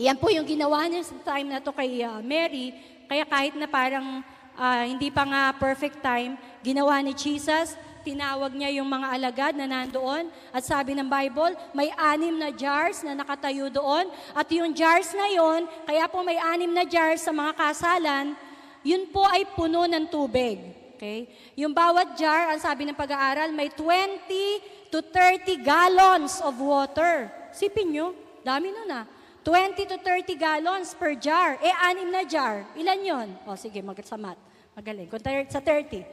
[0.00, 2.72] yan po yung ginawa niya sa time na to kay uh, Mary.
[3.04, 4.24] Kaya kahit na parang
[4.56, 9.66] uh, hindi pa nga perfect time, ginawa ni Jesus, tinawag niya yung mga alagad na
[9.68, 10.28] nandoon.
[10.50, 14.08] At sabi ng Bible, may anim na jars na nakatayo doon.
[14.32, 18.36] At yung jars na yon, kaya po may anim na jars sa mga kasalan,
[18.80, 20.58] yun po ay puno ng tubig.
[21.00, 21.32] Okay?
[21.56, 27.32] Yung bawat jar, ang sabi ng pag-aaral, may 20 to 30 gallons of water.
[27.56, 28.12] Sipin nyo,
[28.44, 29.08] dami nun ah.
[29.40, 31.56] 20 to 30 gallons per jar.
[31.64, 32.68] Eh, anim na jar.
[32.76, 33.28] Ilan yon?
[33.48, 34.36] O, sige, mag sa math.
[34.76, 35.08] Magaling.
[35.08, 36.04] Kung sa 30,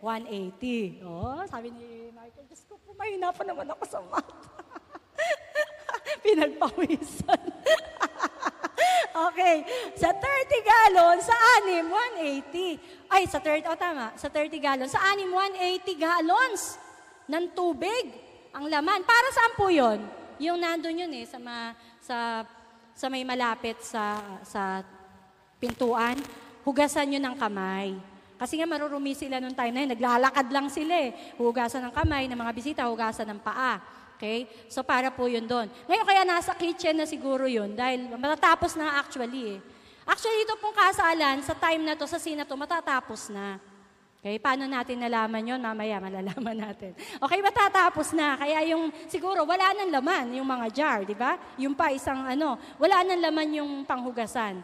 [0.00, 1.02] 180.
[1.04, 4.30] O, sabi ni Michael, Diyos ko po, mahina pa naman ako sa math.
[6.26, 7.42] pinagpawisan.
[9.30, 9.56] okay.
[9.94, 13.12] Sa 30 gallon, sa anim, 180.
[13.12, 14.88] Ay, sa 30, oh tama, sa 30 gallon.
[14.90, 16.62] Sa anim, 180 gallons
[17.30, 18.10] ng tubig
[18.50, 19.02] ang laman.
[19.06, 20.02] Para saan po yun?
[20.42, 21.72] Yung nandun yun eh, sa, ma,
[22.02, 22.44] sa,
[22.92, 24.84] sa may malapit sa, sa
[25.56, 26.18] pintuan,
[26.66, 27.96] hugasan nyo ng kamay.
[28.36, 31.10] Kasi nga marurumi sila nung time na yun, naglalakad lang sila eh.
[31.40, 33.80] Hugasan ng kamay ng mga bisita, hugasan ng paa.
[34.16, 34.48] Okay?
[34.68, 35.68] So para po yun doon.
[35.88, 39.58] Ngayon kaya nasa kitchen na siguro yun dahil matatapos na actually eh.
[40.06, 43.58] Actually ito pong kasalan sa time na to, sa scene na to, matatapos na.
[44.26, 46.96] Okay, paano natin nalaman yon Mamaya malalaman natin.
[47.20, 48.34] Okay, matatapos na.
[48.34, 51.38] Kaya yung siguro wala nang laman yung mga jar, di ba?
[51.60, 54.58] Yung pa isang ano, wala nang laman yung panghugasan.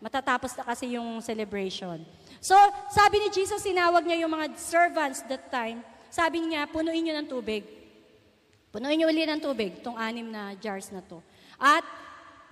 [0.00, 2.00] Matatapos na kasi yung celebration.
[2.44, 2.52] So,
[2.92, 5.80] sabi ni Jesus, sinawag niya yung mga servants that time.
[6.12, 7.64] Sabi niya, punuin niyo ng tubig.
[8.68, 11.24] Punuin niyo ulit ng tubig, itong anim na jars na to.
[11.56, 11.80] At,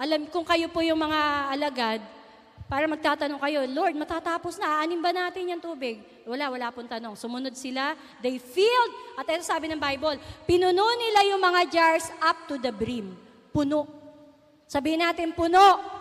[0.00, 1.20] alam, kung kayo po yung mga
[1.52, 2.00] alagad,
[2.72, 6.00] para magtatanong kayo, Lord, matatapos na, anim ba natin yung tubig?
[6.24, 7.12] Wala, wala pong tanong.
[7.12, 7.92] Sumunod sila,
[8.24, 10.16] they filled, at ito sabi ng Bible,
[10.48, 13.12] pinuno nila yung mga jars up to the brim.
[13.52, 13.84] Puno.
[14.64, 16.00] Sabihin natin, puno.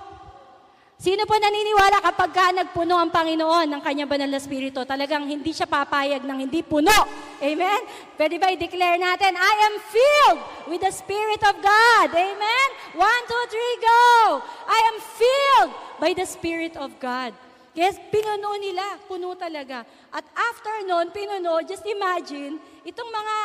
[1.02, 5.50] Sino po naniniwala kapag ka nagpuno ang Panginoon ng kanyang banal na spirito, talagang hindi
[5.50, 6.94] siya papayag ng hindi puno.
[7.42, 7.82] Amen?
[8.14, 10.40] Pwede ba i-declare natin, I am filled
[10.70, 12.08] with the Spirit of God.
[12.14, 12.68] Amen?
[12.94, 14.46] One, two, three, go!
[14.70, 17.34] I am filled by the Spirit of God.
[17.74, 19.82] Yes, pinuno nila, puno talaga.
[20.14, 23.36] At after noon, pinuno, just imagine, itong mga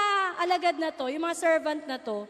[0.45, 2.29] alagad na to, yung mga servant na to,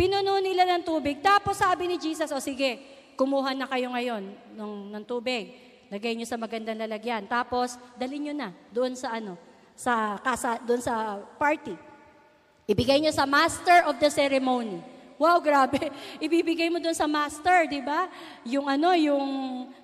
[0.00, 1.20] pinuno nila ng tubig.
[1.20, 2.91] Tapos sabi ni Jesus, o sige,
[3.22, 5.54] kumuha na kayo ngayon ng, ng tubig.
[5.86, 7.22] Lagay nyo sa magandang lalagyan.
[7.30, 9.38] Tapos, dali nyo na doon sa ano,
[9.78, 11.78] sa kasa, doon sa party.
[12.66, 14.82] Ibigay nyo sa master of the ceremony.
[15.22, 15.78] Wow, grabe.
[16.26, 18.10] Ibibigay mo doon sa master, di ba?
[18.42, 19.22] Yung ano, yung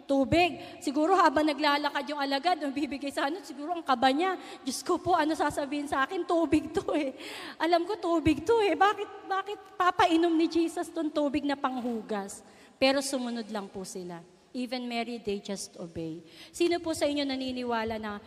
[0.02, 0.58] tubig.
[0.82, 4.34] Siguro habang naglalakad yung alagad, yung bibigay sa ano, siguro ang kaba niya.
[4.66, 6.26] Diyos ko po, ano sasabihin sa akin?
[6.26, 7.14] Tubig to eh.
[7.62, 8.74] Alam ko, tubig to eh.
[8.74, 12.42] Bakit, bakit papainom ni Jesus tong tubig na panghugas?
[12.78, 14.22] Pero sumunod lang po sila.
[14.54, 16.22] Even Mary, they just obey.
[16.54, 18.22] Sino po sa inyo naniniwala na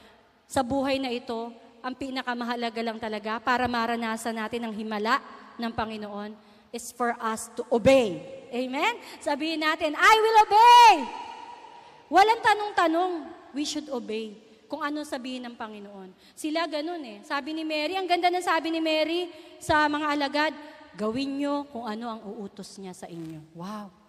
[0.46, 1.50] sa buhay na ito,
[1.82, 5.18] ang pinakamahalaga lang talaga para maranasan natin ang himala
[5.58, 6.32] ng Panginoon
[6.70, 8.22] is for us to obey.
[8.52, 9.00] Amen?
[9.24, 10.92] Sabihin natin, I will obey!
[12.12, 13.12] Walang tanong-tanong,
[13.56, 14.36] we should obey
[14.68, 16.12] kung ano sabihin ng Panginoon.
[16.36, 17.18] Sila ganun eh.
[17.28, 19.28] Sabi ni Mary, ang ganda ng sabi ni Mary
[19.60, 20.54] sa mga alagad,
[20.96, 23.40] gawin nyo kung ano ang uutos niya sa inyo.
[23.56, 24.01] Wow!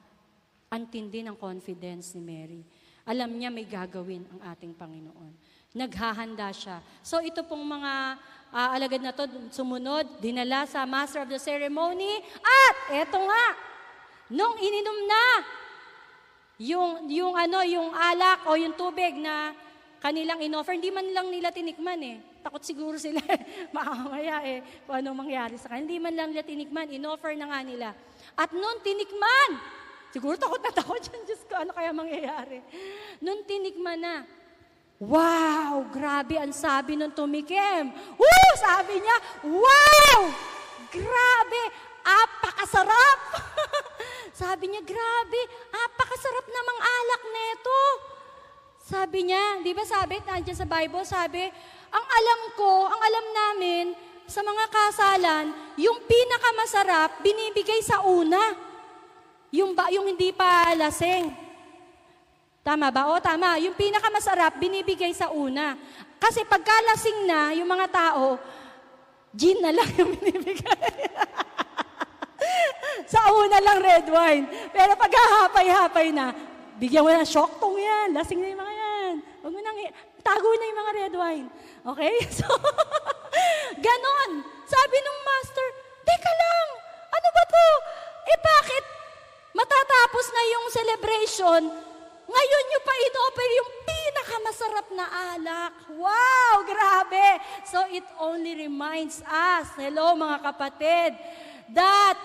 [0.72, 2.62] Antindi ng confidence ni Mary.
[3.04, 5.36] Alam niya may gagawin ang ating Panginoon.
[5.76, 6.80] Naghahanda siya.
[7.04, 7.92] So ito pong mga
[8.52, 13.44] uh, alagad na to sumunod, dinala sa master of the ceremony at eto nga,
[14.32, 15.24] nung ininom na
[16.62, 19.52] yung yung ano, yung alak o yung tubig na
[19.98, 22.16] kanilang inoffer, hindi man lang nila tinikman eh.
[22.42, 23.22] Takot siguro sila,
[23.76, 25.84] makamaya eh, kung anong mangyari sa kanila.
[25.86, 27.88] Hindi man lang nila tinikman, inoffer na nga nila.
[28.34, 29.50] At noon tinikman,
[30.12, 31.24] Siguro takot na takot yan.
[31.28, 32.60] Diyos ko, ano kaya mangyayari?
[33.24, 34.28] Nung tinikman na,
[35.00, 37.88] wow, grabe ang sabi nung tumikim.
[38.20, 38.50] Woo!
[38.60, 39.16] Sabi niya,
[39.48, 40.20] wow!
[40.92, 41.62] Grabe!
[42.04, 43.20] Apakasarap!
[44.42, 45.40] sabi niya, grabe,
[45.72, 47.82] apakasarap namang alak neto.
[48.82, 51.46] Sabi niya, di ba sabi, nandiyan sa Bible, sabi,
[51.88, 53.84] ang alam ko, ang alam namin,
[54.26, 55.46] sa mga kasalan,
[55.78, 58.71] yung pinakamasarap, binibigay sa una.
[59.52, 61.28] Yung, ba, yung hindi pa lasing.
[62.64, 63.12] Tama ba?
[63.12, 63.60] O tama.
[63.60, 65.76] Yung pinakamasarap, binibigay sa una.
[66.16, 68.40] Kasi pagkalasing na, yung mga tao,
[69.36, 70.88] gin na lang yung binibigay.
[73.04, 74.44] sa una lang red wine.
[74.72, 76.32] Pero pag hahapay-hapay na,
[76.80, 78.16] bigyan mo na shock tong yan.
[78.16, 79.14] Lasing na yung mga yan.
[79.44, 79.78] Huwag mo nang,
[80.24, 81.46] tago na yung mga red wine.
[81.92, 82.14] Okay?
[82.40, 82.48] So,
[83.76, 84.30] ganon.
[84.64, 85.66] Sabi nung master,
[86.06, 86.68] teka lang,
[87.10, 87.66] ano ba to?
[88.22, 88.84] Eh bakit
[89.52, 91.60] Matatapos na yung celebration,
[92.24, 95.74] ngayon nyo pa in-offer yung pinakamasarap na alak.
[95.92, 97.28] Wow, grabe!
[97.68, 101.10] So it only reminds us, hello mga kapatid,
[101.76, 102.16] that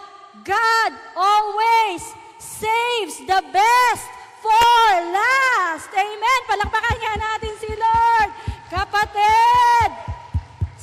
[0.47, 2.03] God always
[2.39, 4.07] saves the best
[4.39, 5.91] for last.
[5.91, 6.39] Amen.
[6.47, 8.30] Palakpakan nga natin si Lord.
[8.71, 9.89] Kapatid,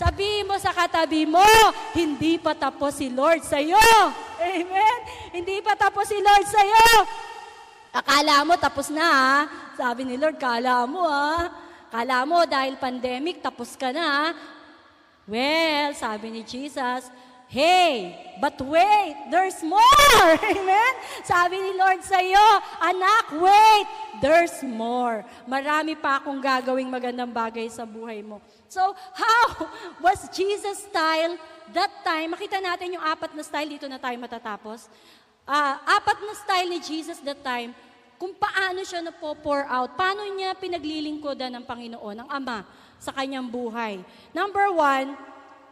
[0.04, 1.48] sabihin mo sa katabi mo,
[1.96, 3.80] hindi pa tapos si Lord sa iyo.
[4.36, 4.98] Amen?
[5.32, 6.92] Hindi pa tapos si Lord sa iyo.
[7.88, 9.36] Akala mo tapos na ha?
[9.72, 11.48] Sabi ni Lord, kala mo ha?
[11.88, 14.34] Kala mo dahil pandemic, tapos ka na?
[15.24, 17.08] Well, sabi ni Jesus,
[17.54, 20.26] Hey, but wait, there's more.
[20.58, 20.92] Amen?
[21.22, 22.42] Sabi ni Lord sa iyo,
[22.82, 23.86] anak, wait,
[24.18, 25.22] there's more.
[25.46, 28.42] Marami pa akong gagawing magandang bagay sa buhay mo.
[28.66, 28.82] So,
[29.14, 29.70] how
[30.04, 31.38] was Jesus' style
[31.70, 32.34] that time?
[32.34, 34.90] Makita natin yung apat na style dito na tayo matatapos.
[35.46, 37.70] Ah, apat na style ni Jesus that time,
[38.18, 42.66] kung paano siya na pour out, paano niya pinaglilingkodan ng Panginoon, ng Ama,
[42.98, 44.02] sa kanyang buhay.
[44.34, 45.14] Number one,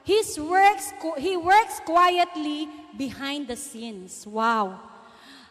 [0.03, 0.90] His works,
[1.22, 2.66] he works quietly
[2.98, 4.26] behind the scenes.
[4.26, 4.82] Wow.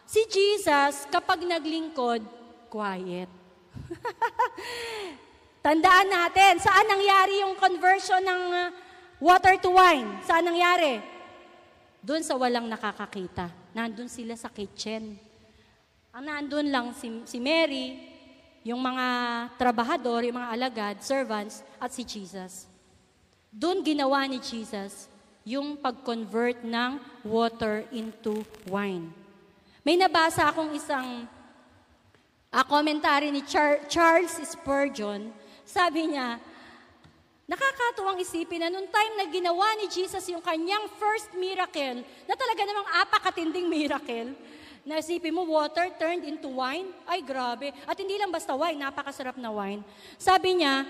[0.04, 2.20] Si Jesus, kapag naglingkod,
[2.68, 3.32] quiet.
[5.64, 8.68] Tandaan natin, saan nangyari yung conversion ng uh,
[9.22, 10.20] water to wine?
[10.26, 11.00] Saan nangyari?
[12.02, 13.48] Doon sa walang nakakakita.
[13.72, 15.16] Nandun sila sa kitchen.
[16.12, 17.96] Ang nandun lang si, si Mary,
[18.66, 19.06] yung mga
[19.56, 22.71] trabahador, yung mga alagad, servants, at si Jesus.
[23.52, 25.12] Doon ginawa ni Jesus
[25.44, 29.12] yung pag-convert ng water into wine.
[29.84, 31.28] May nabasa akong isang
[32.48, 35.28] uh, commentary ni Char- Charles Spurgeon.
[35.68, 36.40] Sabi niya,
[37.44, 42.62] nakakatuwang isipin na nung time na ginawa ni Jesus yung kanyang first miracle, na talaga
[42.64, 44.32] namang apakatinding miracle,
[44.82, 46.88] na isipin mo, water turned into wine?
[47.04, 47.68] Ay, grabe.
[47.84, 49.84] At hindi lang basta wine, napakasarap na wine.
[50.16, 50.88] Sabi niya,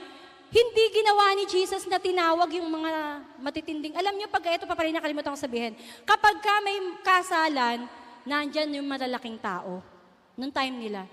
[0.53, 2.93] hindi ginawa ni Jesus na tinawag yung mga
[3.41, 3.97] matitinding.
[3.97, 5.73] Alam niyo, pag ito pa pa rin nakalimutan ko sabihin,
[6.05, 7.89] kapag ka may kasalan,
[8.29, 9.81] nandyan yung malalaking tao.
[10.37, 11.09] Noong time nila.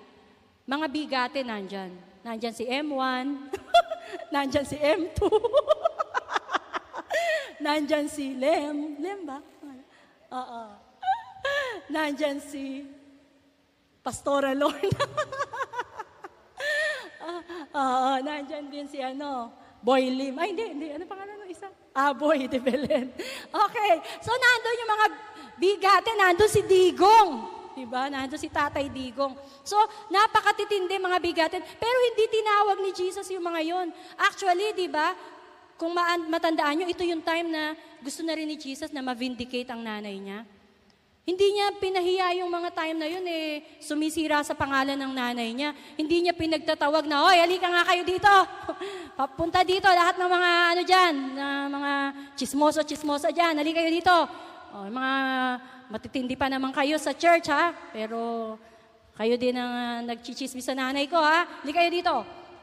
[0.68, 1.96] Mga bigate nandyan.
[2.20, 3.48] Nandyan si M1,
[4.36, 5.24] nandyan si M2,
[7.64, 9.00] nandyan si Lem.
[9.00, 9.40] Lem ba?
[10.30, 10.62] Oo.
[11.94, 12.86] Nandyan si
[14.06, 15.04] Pastora Lorna.
[17.80, 20.36] Oo, nandyan din si ano, Boy Lim.
[20.36, 20.88] Ay, hindi, hindi.
[20.92, 21.68] Ano pangalan ng isa?
[21.96, 23.08] Ah, Boy de Belen.
[23.48, 23.94] Okay.
[24.20, 25.06] So, nandun yung mga
[25.56, 26.12] bigate.
[26.20, 27.32] Nandun si Digong.
[27.80, 28.12] Diba?
[28.12, 29.40] Nandun si Tatay Digong.
[29.64, 29.80] So,
[30.12, 31.64] napakatitindi mga bigatin.
[31.64, 33.88] Pero hindi tinawag ni Jesus yung mga yon.
[34.20, 35.16] Actually, di ba,
[35.80, 35.96] kung
[36.28, 37.72] matandaan nyo, ito yung time na
[38.04, 40.44] gusto na rin ni Jesus na ma-vindicate ang nanay niya.
[41.30, 45.78] Hindi niya pinahiya yung mga time na yun eh, sumisira sa pangalan ng nanay niya.
[45.94, 48.34] Hindi niya pinagtatawag na, Hoy, halika nga kayo dito.
[49.20, 51.94] Papunta dito, lahat ng mga ano dyan, na mga
[52.34, 54.16] chismoso, chismosa dyan, halika kayo dito.
[54.74, 55.14] O, mga
[55.94, 58.58] matitindi pa naman kayo sa church ha, pero
[59.14, 62.16] kayo din ang uh, nagchichismis sa nanay ko ha, halika kayo dito.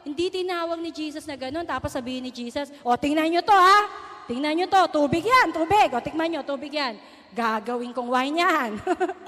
[0.02, 3.78] Hindi tinawag ni Jesus na ganun, tapos sabihin ni Jesus, o tingnan nyo to ha,
[4.26, 6.98] tingnan nyo to, tubig yan, tubig, o tikman nyo, tubig yan
[7.37, 8.70] gagawin kong wine yan.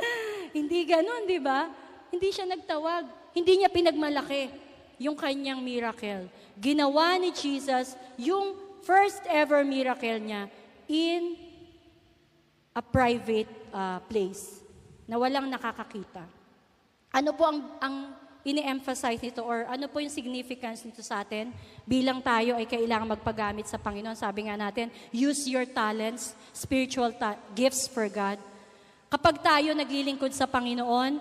[0.56, 1.68] Hindi ganun, di ba?
[2.08, 3.36] Hindi siya nagtawag.
[3.36, 4.48] Hindi niya pinagmalaki
[4.96, 6.32] yung kanyang miracle.
[6.56, 10.48] Ginawa ni Jesus yung first ever miracle niya
[10.88, 11.36] in
[12.72, 14.64] a private uh, place
[15.04, 16.24] na walang nakakakita.
[17.12, 17.96] Ano po ang, ang
[18.46, 21.50] ini-emphasize nito or ano po yung significance nito sa atin
[21.82, 24.14] bilang tayo ay kailangan magpagamit sa Panginoon.
[24.14, 28.38] Sabi nga natin, use your talents, spiritual ta- gifts for God.
[29.08, 31.18] Kapag tayo naglilingkod sa Panginoon,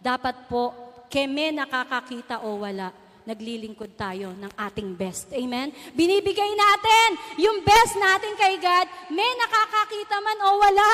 [0.00, 0.72] dapat po,
[1.08, 2.92] keme nakakakita o wala,
[3.28, 5.28] naglilingkod tayo ng ating best.
[5.36, 5.68] Amen?
[5.92, 10.90] Binibigay natin yung best natin kay God, may nakakakita man o wala.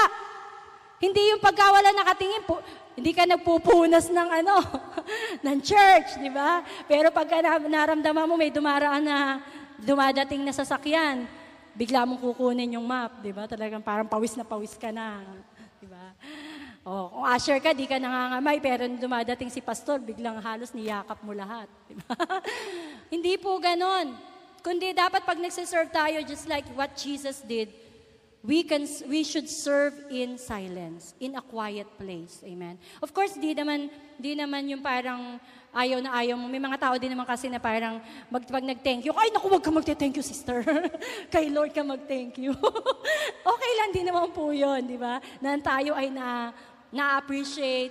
[0.99, 2.59] Hindi yung pagkawala nakatingin, po,
[2.95, 4.57] hindi ka nagpupunas ng ano,
[5.47, 6.63] ng church, di ba?
[6.87, 9.43] Pero pagka naramdaman mo may dumaraan na
[9.83, 11.27] dumadating na sasakyan,
[11.75, 13.51] bigla mong kukunin yung map, di ba?
[13.51, 15.27] Talagang parang pawis na pawis ka na,
[15.83, 16.15] di ba?
[16.87, 21.35] Oh, kung usher ka, di ka nangangamay, pero dumadating si pastor, biglang halos niyakap mo
[21.35, 21.67] lahat.
[21.91, 22.15] Di ba?
[23.13, 24.15] Hindi po ganon.
[24.63, 27.73] Kundi dapat pag nagsiserve tayo, just like what Jesus did,
[28.45, 32.45] we can we should serve in silence, in a quiet place.
[32.45, 32.77] Amen.
[33.01, 33.89] Of course, di naman
[34.21, 35.41] di naman yung parang
[35.73, 36.47] ayaw na ayaw mo.
[36.47, 39.65] May mga tao din naman kasi na parang mag, pag nag-thank you, ay naku, wag
[39.65, 40.61] ka mag-thank you, sister.
[41.35, 42.53] Kay Lord ka mag-thank you.
[43.57, 45.19] okay lang din naman po yun, di ba?
[45.43, 46.55] Na tayo ay na,
[46.95, 47.91] na-appreciate.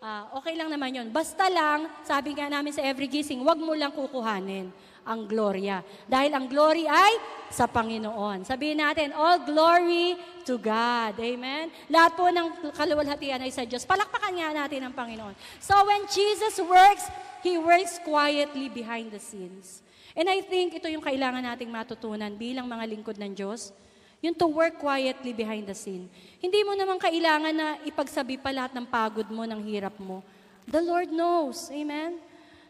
[0.00, 1.12] Uh, okay lang naman yun.
[1.12, 4.72] Basta lang, sabi nga namin sa every gising, wag mo lang kukuhanin
[5.04, 5.84] ang gloria.
[6.06, 8.46] Dahil ang glory ay sa Panginoon.
[8.46, 10.14] Sabihin natin, all glory
[10.46, 11.18] to God.
[11.18, 11.68] Amen?
[11.90, 13.82] Lahat po ng kaluwalhatian ay sa Diyos.
[13.82, 15.34] Palakpakan nga natin ang Panginoon.
[15.58, 17.10] So when Jesus works,
[17.42, 19.82] He works quietly behind the scenes.
[20.14, 23.74] And I think ito yung kailangan nating matutunan bilang mga lingkod ng Diyos.
[24.20, 26.04] Yung to work quietly behind the scene.
[26.44, 30.20] Hindi mo naman kailangan na ipagsabi pa lahat ng pagod mo, ng hirap mo.
[30.68, 31.72] The Lord knows.
[31.72, 32.20] Amen?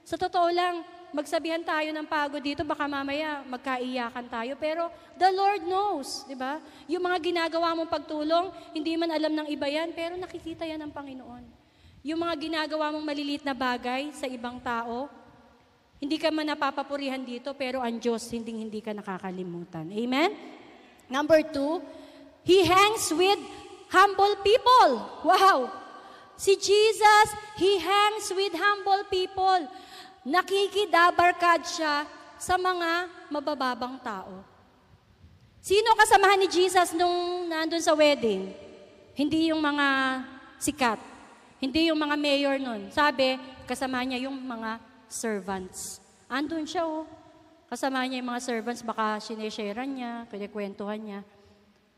[0.06, 4.52] Sa totoo lang, magsabihan tayo ng pagod dito, baka mamaya magkaiyakan tayo.
[4.58, 6.62] Pero the Lord knows, di ba?
[6.86, 10.92] Yung mga ginagawa mong pagtulong, hindi man alam ng iba yan, pero nakikita yan ng
[10.94, 11.44] Panginoon.
[12.00, 15.10] Yung mga ginagawa mong maliliit na bagay sa ibang tao,
[16.00, 19.92] hindi ka man napapapurihan dito, pero ang Diyos, hindi hindi ka nakakalimutan.
[19.92, 20.32] Amen?
[21.12, 21.84] Number two,
[22.40, 23.36] He hangs with
[23.92, 24.90] humble people.
[25.28, 25.68] Wow!
[26.40, 27.26] Si Jesus,
[27.60, 29.68] He hangs with humble people.
[30.30, 32.06] Nakikidabarkad siya
[32.38, 34.46] sa mga mabababang tao.
[35.58, 38.54] Sino kasamahan ni Jesus nung nandun sa wedding?
[39.18, 40.22] Hindi yung mga
[40.62, 41.02] sikat.
[41.58, 42.94] Hindi yung mga mayor nun.
[42.94, 44.78] Sabi, kasama niya yung mga
[45.10, 45.98] servants.
[46.30, 47.04] Andun siya oh.
[47.66, 51.20] Kasama niya yung mga servants, baka sinesharean niya, pinakwentuhan niya.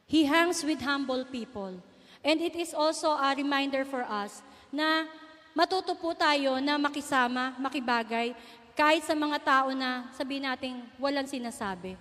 [0.09, 1.77] He hangs with humble people.
[2.25, 4.41] And it is also a reminder for us
[4.73, 5.05] na
[5.53, 8.37] matuto po tayo na makisama, makibagay,
[8.73, 11.97] kahit sa mga tao na sabihin natin walang sinasabi.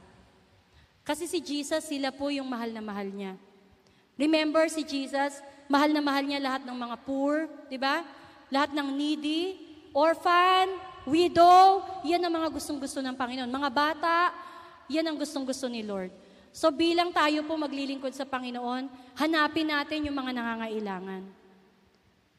[1.04, 3.36] Kasi si Jesus, sila po yung mahal na mahal niya.
[4.16, 8.06] Remember si Jesus, mahal na mahal niya lahat ng mga poor, di ba?
[8.54, 9.58] Lahat ng needy,
[9.92, 10.72] orphan,
[11.10, 13.50] widow, yan ang mga gustong-gusto ng Panginoon.
[13.50, 14.30] Mga bata,
[14.88, 16.14] yan ang gustong-gusto ni Lord.
[16.52, 21.41] So bilang tayo po maglilingkod sa Panginoon, hanapin natin yung mga nangangailangan.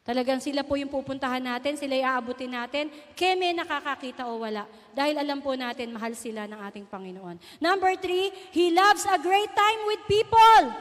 [0.02, 4.66] Talagang sila po yung pupuntahan natin, sila yung aabutin natin, keme nakakakita o wala.
[4.90, 7.38] Dahil alam po natin, mahal sila ng ating Panginoon.
[7.62, 10.74] Number three, He loves a great time with people.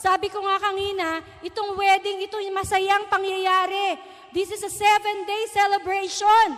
[0.00, 4.00] Sabi ko nga kanina, itong wedding, ito yung masayang pangyayari.
[4.32, 6.56] This is a seven-day celebration.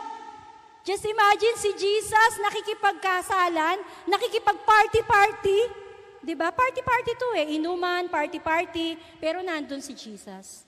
[0.87, 5.59] Just imagine si Jesus nakikipagkasalan, nakikipag-party-party.
[6.23, 6.55] Di ba?
[6.55, 7.59] Party-party to eh.
[7.59, 9.19] Inuman, party-party.
[9.19, 10.68] Pero nandun si Jesus.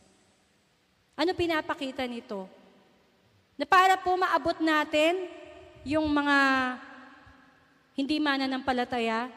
[1.20, 2.48] Ano pinapakita nito?
[3.60, 5.28] Na para po maabot natin
[5.84, 6.38] yung mga
[7.92, 9.28] hindi mananampalataya,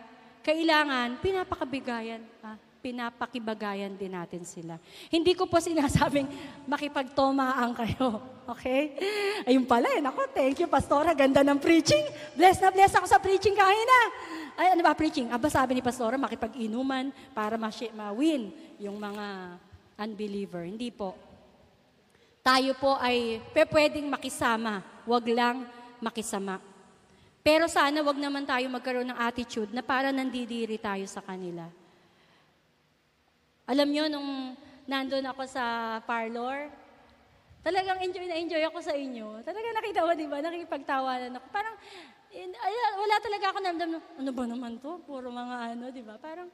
[0.48, 4.80] kailangan pinapakabigayan, ah, pinapakibagayan din natin sila.
[5.12, 6.32] Hindi ko po sinasabing
[6.72, 8.08] makipagtomaan kayo.
[8.44, 9.00] Okay?
[9.48, 10.04] Ayun pala eh.
[10.04, 11.16] Nako, thank you, Pastora.
[11.16, 12.04] Ganda ng preaching.
[12.36, 14.00] Bless na bless ako sa preaching kahina.
[14.60, 15.32] Ay, ano ba preaching?
[15.32, 18.52] Aba sabi ni Pastora, makipag-inuman para ma-win
[18.84, 19.56] yung mga
[19.96, 20.68] unbeliever.
[20.68, 21.16] Hindi po.
[22.44, 25.64] Tayo po ay pwedeng makisama, wag lang
[26.04, 26.60] makisama.
[27.40, 31.72] Pero sana wag naman tayo magkaroon ng attitude na para nandidiri tayo sa kanila.
[33.64, 35.64] Alam nyo, nung nandun ako sa
[36.04, 36.68] parlor,
[37.64, 39.40] talagang enjoy na enjoy ako sa inyo.
[39.48, 40.44] Talagang nakita mo, di ba?
[40.44, 41.48] Nakikipagtawanan ako.
[41.48, 41.76] Parang,
[42.36, 45.00] ay, wala talaga ako namdam na, ano ba naman to?
[45.08, 46.20] Puro mga ano, di ba?
[46.20, 46.52] Parang,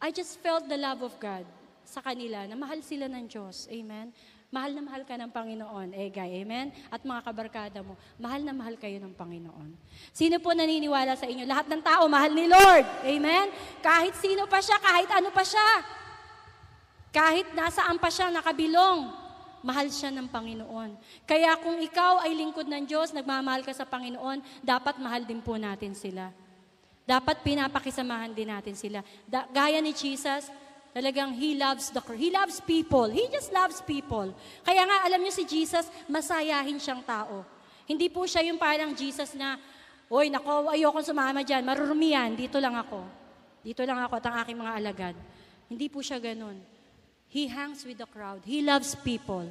[0.00, 1.44] I just felt the love of God
[1.84, 3.66] sa kanila, na mahal sila ng Diyos.
[3.70, 4.12] Amen?
[4.50, 6.42] Mahal na mahal ka ng Panginoon, Egay.
[6.42, 6.74] Amen?
[6.90, 9.78] At mga kabarkada mo, mahal na mahal kayo ng Panginoon.
[10.10, 11.46] Sino po naniniwala sa inyo?
[11.46, 12.82] Lahat ng tao, mahal ni Lord.
[13.06, 13.54] Amen?
[13.78, 15.68] Kahit sino pa siya, kahit ano pa siya.
[17.14, 19.10] Kahit nasaan pa siya nakabilong,
[19.62, 20.98] mahal siya ng Panginoon.
[21.30, 25.54] Kaya kung ikaw ay lingkod ng Diyos, nagmamahal ka sa Panginoon, dapat mahal din po
[25.54, 26.34] natin sila.
[27.06, 29.02] Dapat pinapakisamahan din natin sila.
[29.26, 30.50] Da- gaya ni Jesus,
[30.90, 33.06] Talagang He loves the He loves people.
[33.06, 34.34] He just loves people.
[34.66, 37.46] Kaya nga, alam niyo si Jesus, masayahin siyang tao.
[37.86, 39.58] Hindi po siya yung parang Jesus na,
[40.10, 43.06] Oy, nako, ayokong sumama dyan, marurumi yan, dito lang ako.
[43.62, 45.14] Dito lang ako at ang aking mga alagad.
[45.70, 46.58] Hindi po siya ganun.
[47.30, 48.42] He hangs with the crowd.
[48.42, 49.46] He loves people.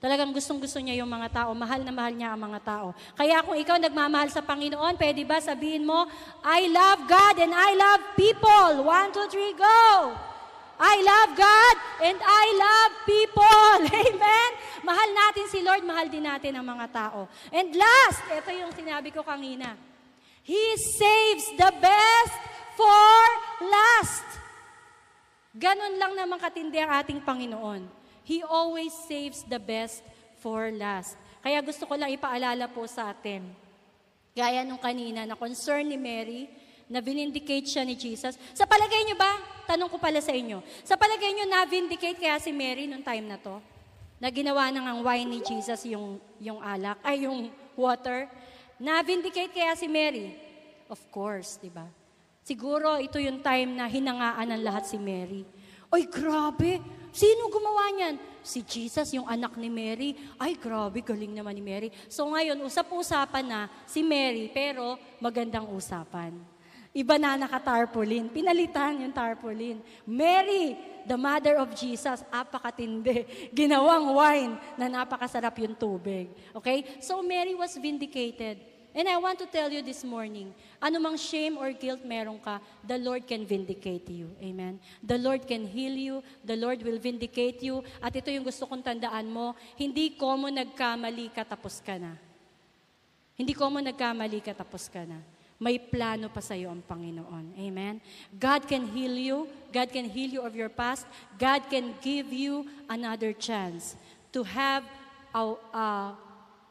[0.00, 1.50] Talagang gustong-gusto niya yung mga tao.
[1.52, 2.96] Mahal na mahal niya ang mga tao.
[3.18, 6.08] Kaya kung ikaw nagmamahal sa Panginoon, pwede ba sabihin mo,
[6.40, 8.88] I love God and I love people.
[8.88, 10.16] One, two, three, go!
[10.78, 11.76] I love God
[12.06, 13.76] and I love people.
[14.06, 14.50] Amen?
[14.86, 17.26] Mahal natin si Lord, mahal din natin ang mga tao.
[17.50, 19.74] And last, ito yung sinabi ko kanina.
[20.46, 22.38] He saves the best
[22.78, 23.20] for
[23.66, 24.24] last.
[25.58, 27.84] Ganon lang naman katindi ang ating Panginoon.
[28.22, 30.00] He always saves the best
[30.38, 31.18] for last.
[31.42, 33.50] Kaya gusto ko lang ipaalala po sa atin.
[34.38, 36.46] Gaya nung kanina na concern ni Mary,
[36.88, 38.34] na vinindicate siya ni Jesus.
[38.56, 39.36] Sa palagay niyo ba,
[39.68, 43.36] tanong ko pala sa inyo, sa palagay niyo na-vindicate kaya si Mary nung time na
[43.36, 43.60] to?
[44.18, 48.26] Na ginawa nang ang wine ni Jesus yung, yung alak, ay yung water?
[48.80, 50.34] Na-vindicate kaya si Mary?
[50.88, 51.86] Of course, di ba?
[52.42, 55.44] Siguro ito yung time na hinangaan ng lahat si Mary.
[55.92, 56.80] Ay, grabe!
[57.12, 58.16] Sino gumawa niyan?
[58.40, 60.16] Si Jesus, yung anak ni Mary.
[60.40, 61.88] Ay, grabe, galing naman ni Mary.
[62.08, 66.32] So ngayon, usap-usapan na si Mary, pero magandang usapan.
[66.96, 68.32] Iba na naka-tarpaulin.
[68.32, 69.84] Pinalitan yung tarpaulin.
[70.08, 70.72] Mary,
[71.04, 73.28] the mother of Jesus, apakatindi.
[73.58, 76.32] Ginawang wine na napakasarap yung tubig.
[76.56, 76.98] Okay?
[77.04, 78.64] So Mary was vindicated.
[78.96, 82.96] And I want to tell you this morning, anumang shame or guilt meron ka, the
[82.96, 84.32] Lord can vindicate you.
[84.40, 84.80] Amen?
[85.04, 86.24] The Lord can heal you.
[86.40, 87.84] The Lord will vindicate you.
[88.00, 92.16] At ito yung gusto kong tandaan mo, hindi ko mo nagkamali ka, tapos ka na.
[93.36, 95.20] Hindi ko mo nagkamali ka, tapos ka na
[95.58, 97.58] may plano pa sa iyo ang Panginoon.
[97.58, 97.98] Amen?
[98.30, 99.50] God can heal you.
[99.74, 101.02] God can heal you of your past.
[101.34, 103.98] God can give you another chance
[104.30, 104.86] to have
[105.34, 105.42] a,
[105.74, 105.86] a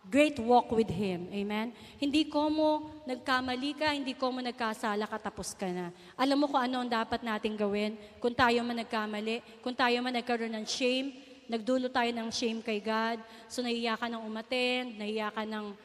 [0.07, 1.27] great walk with Him.
[1.35, 1.75] Amen?
[1.99, 5.91] Hindi ko mo nagkamali ka, hindi ko mo nagkasala ka, tapos ka na.
[6.15, 7.99] Alam mo kung ano ang dapat nating gawin?
[8.23, 11.11] Kung tayo man nagkamali, kung tayo man nagkaroon ng shame,
[11.51, 13.19] nagdulo tayo ng shame kay God,
[13.51, 15.75] so nahiya ka ng umaten, nahiya ka ng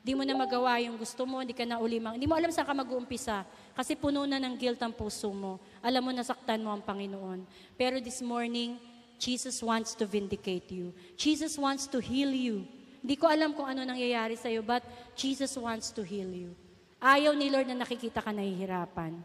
[0.00, 2.16] Di mo na magawa yung gusto mo, hindi ka na ulimang.
[2.16, 3.44] Hindi mo alam saan ka mag-uumpisa.
[3.76, 5.60] Kasi puno na ng guilt ang puso mo.
[5.84, 7.44] Alam mo, nasaktan mo ang Panginoon.
[7.76, 8.80] Pero this morning,
[9.20, 10.96] Jesus wants to vindicate you.
[11.20, 12.64] Jesus wants to heal you.
[13.04, 14.80] Hindi ko alam kung ano nangyayari sa iyo, but
[15.12, 16.56] Jesus wants to heal you.
[17.00, 19.20] Ayaw ni Lord na nakikita ka nahihirapan.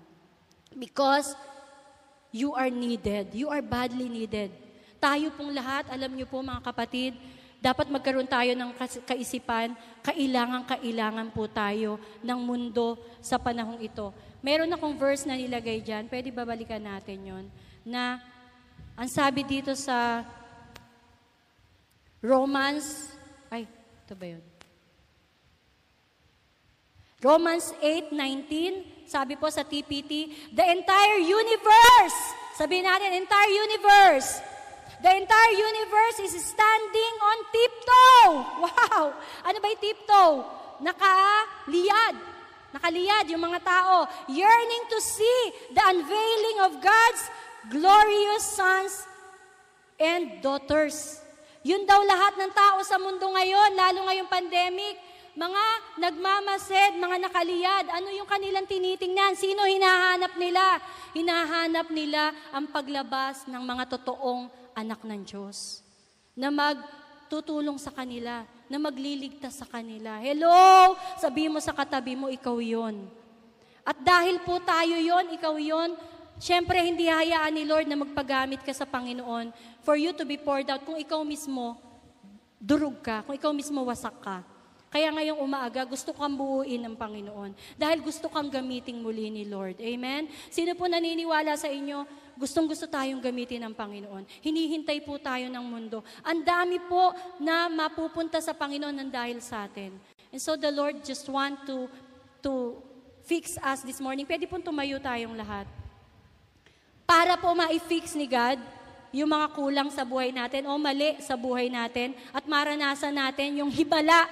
[0.75, 1.39] Because
[2.35, 3.31] you are needed.
[3.31, 4.51] You are badly needed.
[4.99, 7.15] Tayo pong lahat, alam niyo po mga kapatid,
[7.65, 8.77] dapat magkaroon tayo ng
[9.09, 9.73] kaisipan,
[10.05, 14.13] kailangan-kailangan po tayo ng mundo sa panahong ito.
[14.45, 17.45] Meron akong verse na nilagay dyan, pwede babalikan natin yon
[17.81, 18.21] na
[18.93, 20.21] ang sabi dito sa
[22.21, 23.09] Romans,
[23.49, 24.45] ay, ito ba yun?
[27.25, 32.19] Romans 8:19, sabi po sa TPT, the entire universe,
[32.53, 34.37] sabi natin, entire universe,
[35.05, 38.33] The entire universe is standing on tiptoe.
[38.65, 39.13] Wow!
[39.45, 40.41] Ano ba yung tiptoe?
[40.81, 42.15] Nakaliyad.
[42.73, 44.09] Nakaliyad yung mga tao.
[44.25, 45.41] Yearning to see
[45.77, 47.23] the unveiling of God's
[47.69, 49.05] glorious sons
[50.01, 51.21] and daughters.
[51.61, 54.97] Yun daw lahat ng tao sa mundo ngayon, lalo ngayong pandemic,
[55.37, 55.63] mga
[56.01, 59.37] nagmamasid, mga nakaliyad, ano yung kanilang tinitingnan?
[59.37, 60.81] Sino hinahanap nila?
[61.13, 65.81] Hinahanap nila ang paglabas ng mga totoong anak ng Diyos,
[66.35, 70.19] na magtutulong sa kanila, na magliligtas sa kanila.
[70.19, 70.93] Hello!
[71.15, 73.07] Sabi mo sa katabi mo, ikaw yon.
[73.87, 75.95] At dahil po tayo yon, ikaw yon,
[76.41, 79.55] syempre hindi hayaan ni Lord na magpagamit ka sa Panginoon
[79.85, 81.79] for you to be poured out kung ikaw mismo
[82.59, 84.41] durug ka, kung ikaw mismo wasak ka.
[84.89, 87.51] Kaya ngayong umaaga, gusto kang buuin ng Panginoon.
[87.75, 89.83] Dahil gusto kang gamiting muli ni Lord.
[89.83, 90.31] Amen?
[90.47, 94.23] Sino po naniniwala sa inyo, gustong gusto tayong gamitin ng Panginoon.
[94.43, 96.03] Hinihintay po tayo ng mundo.
[96.21, 99.95] Ang dami po na mapupunta sa Panginoon ng dahil sa atin.
[100.31, 101.87] And so the Lord just want to,
[102.43, 102.75] to
[103.23, 104.27] fix us this morning.
[104.27, 105.65] Pwede pong tumayo tayong lahat.
[107.07, 108.59] Para po ma-fix ni God
[109.15, 113.71] yung mga kulang sa buhay natin o mali sa buhay natin at maranasan natin yung
[113.71, 114.27] hibala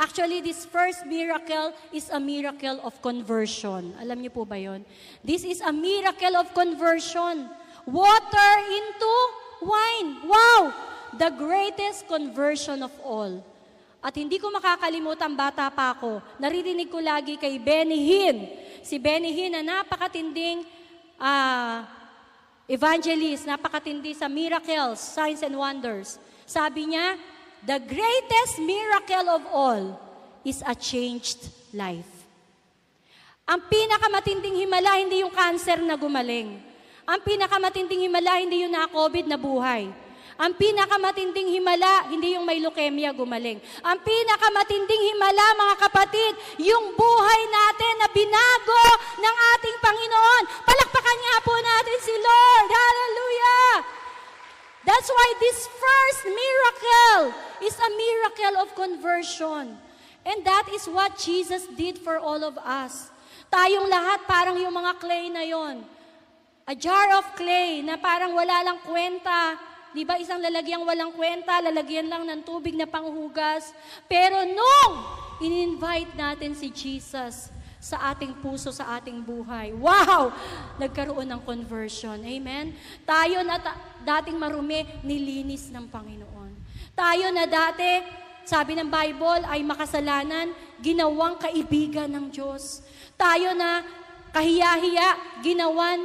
[0.00, 3.92] Actually, this first miracle is a miracle of conversion.
[4.00, 4.80] Alam niyo po ba yon?
[5.20, 7.44] This is a miracle of conversion.
[7.84, 9.14] Water into
[9.60, 10.24] wine.
[10.24, 10.72] Wow!
[11.20, 13.44] The greatest conversion of all.
[14.00, 18.48] At hindi ko makakalimutan, bata pa ako, naririnig ko lagi kay Benny Hinn.
[18.80, 20.64] Si Benny Hinn na napakatinding
[21.20, 21.84] uh,
[22.64, 26.16] evangelist, napakatindi sa miracles, signs and wonders.
[26.48, 27.20] Sabi niya,
[27.60, 29.84] The greatest miracle of all
[30.44, 31.44] is a changed
[31.76, 32.08] life.
[33.44, 36.56] Ang pinakamatinding himala, hindi yung cancer na gumaling.
[37.04, 39.90] Ang pinakamatinding himala, hindi yung na-COVID na buhay.
[40.40, 43.60] Ang pinakamatinding himala, hindi yung may leukemia gumaling.
[43.84, 46.32] Ang pinakamatinding himala, mga kapatid,
[46.64, 48.84] yung buhay natin na binago
[49.20, 50.44] ng ating Panginoon.
[50.64, 52.68] Palakpakan nga po natin si Lord.
[52.72, 54.00] Hallelujah!
[55.00, 57.32] That's why this first miracle
[57.64, 59.80] is a miracle of conversion.
[60.28, 63.08] And that is what Jesus did for all of us.
[63.48, 65.88] Tayong lahat parang yung mga clay na yon.
[66.68, 69.56] A jar of clay na parang wala lang kwenta.
[69.96, 73.72] Di ba isang lalagyang walang kwenta, lalagyan lang ng tubig na panghugas.
[74.04, 74.92] Pero nung
[75.40, 77.48] in-invite natin si Jesus,
[77.80, 79.72] sa ating puso, sa ating buhay.
[79.72, 80.30] Wow!
[80.76, 82.20] Nagkaroon ng conversion.
[82.20, 82.76] Amen?
[83.08, 86.52] Tayo na ta- dating marumi, nilinis ng Panginoon.
[86.92, 88.04] Tayo na dati,
[88.44, 90.52] sabi ng Bible, ay makasalanan,
[90.84, 92.84] ginawang kaibigan ng Diyos.
[93.16, 93.80] Tayo na
[94.36, 96.04] kahiya-hiya, ginawan,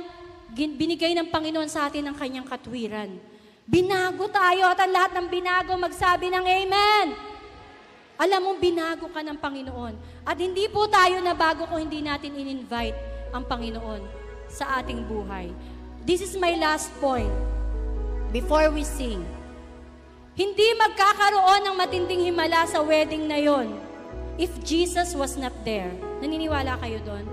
[0.56, 3.20] gin, binigay ng Panginoon sa atin ang kanyang katwiran.
[3.68, 7.35] Binago tayo at ang lahat ng binago magsabi ng Amen.
[8.16, 9.94] Alam mo, binago ka ng Panginoon.
[10.24, 12.96] At hindi po tayo na bago kung hindi natin in-invite
[13.36, 14.00] ang Panginoon
[14.48, 15.52] sa ating buhay.
[16.08, 17.32] This is my last point
[18.32, 19.20] before we sing.
[20.36, 23.76] Hindi magkakaroon ng matinding himala sa wedding na yon
[24.40, 25.92] if Jesus was not there.
[26.24, 27.24] Naniniwala kayo doon?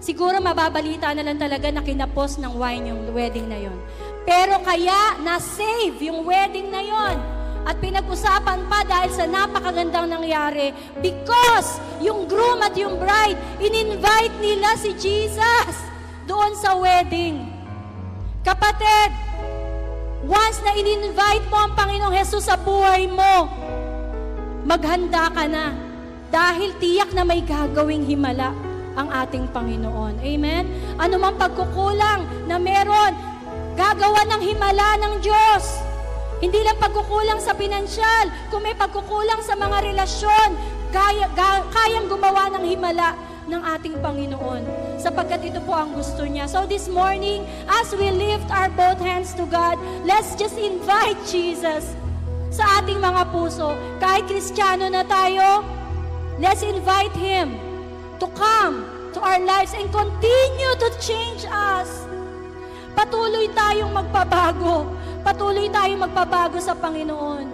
[0.00, 3.76] Siguro mababalita na lang talaga na kinapos ng wine yung wedding na yon.
[4.24, 10.72] Pero kaya na-save yung wedding na yon at pinag-usapan pa dahil sa napakagandang nangyari
[11.04, 15.74] because yung groom at yung bride, in-invite nila si Jesus
[16.24, 17.44] doon sa wedding.
[18.40, 19.12] Kapatid,
[20.24, 23.50] once na in-invite mo ang Panginoong Hesus sa buhay mo,
[24.64, 25.76] maghanda ka na
[26.30, 28.54] dahil tiyak na may gagawing himala
[28.94, 30.22] ang ating Panginoon.
[30.22, 30.64] Amen?
[30.96, 33.12] Ano mang pagkukulang na meron,
[33.74, 35.89] gagawa ng himala ng Diyos.
[36.40, 40.48] Hindi lang pagkukulang sa pinansyal, kung may pagkukulang sa mga relasyon,
[40.88, 43.12] kaya, ga, kayang gumawa ng himala
[43.44, 44.62] ng ating Panginoon.
[44.96, 46.48] Sapagkat ito po ang gusto niya.
[46.48, 49.76] So this morning, as we lift our both hands to God,
[50.08, 51.92] let's just invite Jesus
[52.48, 53.76] sa ating mga puso.
[54.00, 55.62] Kahit kristyano na tayo,
[56.40, 57.58] let's invite Him
[58.16, 62.09] to come to our lives and continue to change us.
[63.00, 64.92] Patuloy tayong magpabago.
[65.24, 67.48] Patuloy tayong magpabago sa Panginoon.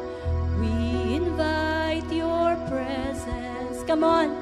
[0.59, 0.75] We
[1.23, 3.79] invite your presence.
[3.87, 4.35] Come on.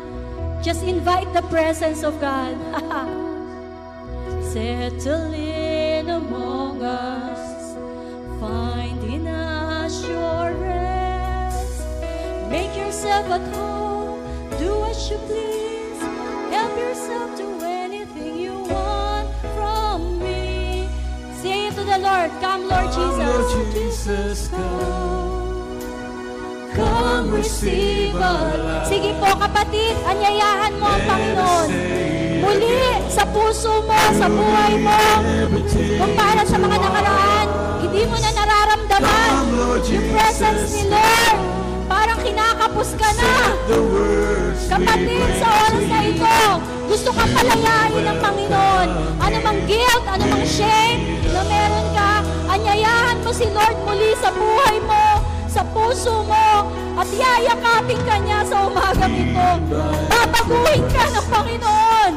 [0.64, 2.56] Just invite the presence of God.
[4.48, 7.76] Settle in among us.
[8.40, 11.84] Find in us your rest.
[12.48, 14.24] Make yourself at home.
[14.56, 16.00] Do as you please.
[16.48, 17.63] Help yourself to
[22.14, 22.30] Lord.
[22.40, 23.18] Come, Lord Jesus.
[23.18, 24.38] Lord Jesus,
[26.74, 28.86] come receive our life.
[28.86, 31.68] Sige po kapatid, anyayahan mo ang Panginoon.
[32.44, 34.98] Muli sa puso mo, sa buhay mo,
[35.74, 37.46] kung para sa mga nakaraan,
[37.82, 39.32] hindi mo na nararamdaman
[39.90, 41.38] yung presence ni Lord.
[41.90, 43.34] Parang kinakapos ka na.
[44.70, 46.38] Kapatid, sa oras na ito,
[46.90, 48.88] gusto kang palayain ng Panginoon.
[49.18, 51.83] Ano mang guilt, ano mang shame na meron
[52.74, 56.66] ka, anyayahan mo si Lord muli sa buhay mo, sa puso mo,
[56.98, 59.48] at yayakapin ka niya sa umagang ito.
[60.10, 62.12] Babaguhin ka ng Panginoon.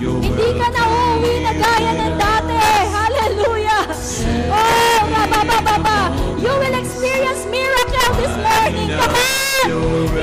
[0.00, 2.56] Hindi ka na uuwi na gaya ng dati.
[2.90, 3.84] Hallelujah.
[4.50, 6.10] Oh, rabababa.
[6.40, 8.88] You will experience miracle this morning.
[8.96, 9.66] Come on.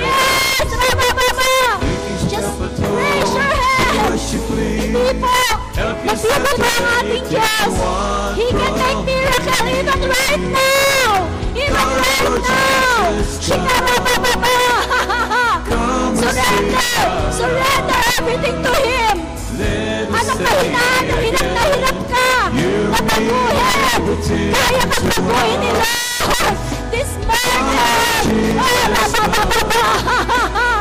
[0.02, 1.54] Yes, rabababa.
[2.28, 3.67] Just raise your hands.
[3.88, 5.32] Hindi po.
[6.04, 7.74] Magbibaba ang ating Diyos.
[8.36, 11.24] He can make miracle even right now.
[11.56, 13.16] Even right now.
[13.40, 14.56] Shikarabababa.
[16.20, 16.92] Surrender.
[17.32, 19.16] Surrender everything to Him.
[20.08, 22.30] Anong kahinaan na hirap na hirap ka?
[22.92, 24.02] Napaguhin!
[24.52, 26.56] Kaya ka paguhin ni Lord!
[26.92, 28.58] This morning!
[28.58, 29.86] Oh, rabababa!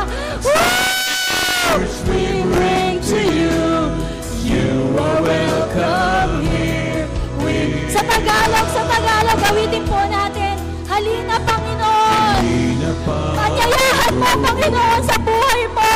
[8.27, 10.59] Tagalog, sa Tagalog, gawitin po natin.
[10.91, 12.43] Halina, Panginoon!
[13.39, 15.91] Panyayahan mo, Panginoon, sa buhay mo!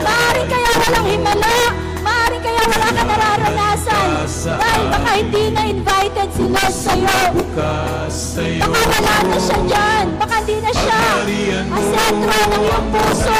[0.00, 1.56] Maaaring kaya walang himala.
[2.00, 4.08] Maaaring kaya wala ka nararanasan.
[4.56, 7.20] Dahil baka hindi na invited si Lord sa'yo.
[8.64, 10.04] Baka wala na siya dyan.
[10.16, 11.00] Baka hindi na siya
[11.60, 13.36] ang sentro ng iyong puso.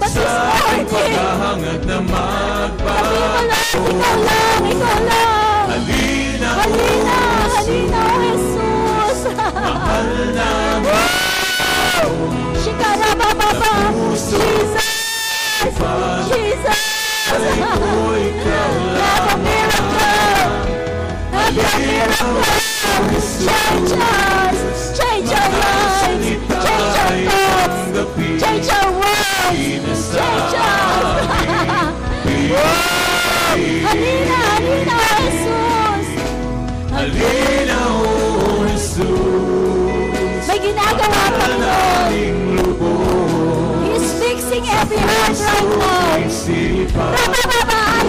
[0.00, 2.24] But this morning, Paghahangad na sabi mo
[2.72, 5.66] magbago lang, ikaw lang, ikaw lang.
[5.68, 9.20] Halina Halina, O Jesus.
[9.36, 10.48] Mahal na
[12.62, 13.72] Shikarabababa.
[14.16, 14.88] Jesus.
[16.28, 16.80] Jesus.
[17.28, 18.16] Have a miracle.
[18.98, 19.98] Have a miracle.
[23.44, 24.58] Change us.
[24.98, 26.08] Change our lives.
[26.08, 27.92] Change our thoughts.
[28.42, 30.00] Change our words.
[30.14, 30.88] Change us.
[33.94, 34.47] Jesus.
[37.08, 39.08] Halina o Jesus
[40.44, 42.12] May ginagawa Panginoon.
[43.88, 46.20] He's fixing every heart right now.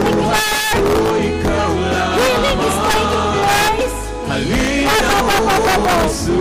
[0.04, 0.84] Declare.
[0.84, 4.00] ko ikaw lang Healing is taking place.
[4.28, 5.32] Halina o.
[6.04, 6.36] Jesus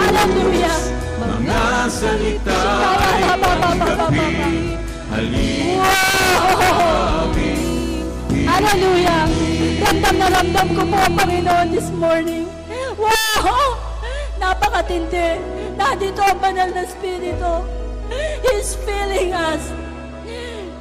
[0.00, 0.80] Hallelujah.
[1.20, 2.56] Mga salita
[3.04, 4.80] ay tanggapin
[5.12, 7.27] Halina Wow!
[8.58, 9.30] Hallelujah!
[9.78, 12.50] Ramdam na ramdam ko po ang Panginoon this morning.
[12.98, 13.78] Wow!
[14.42, 15.38] Napakatindi.
[15.78, 17.62] Nandito ang banal na Espiritu.
[18.42, 19.62] He's filling us.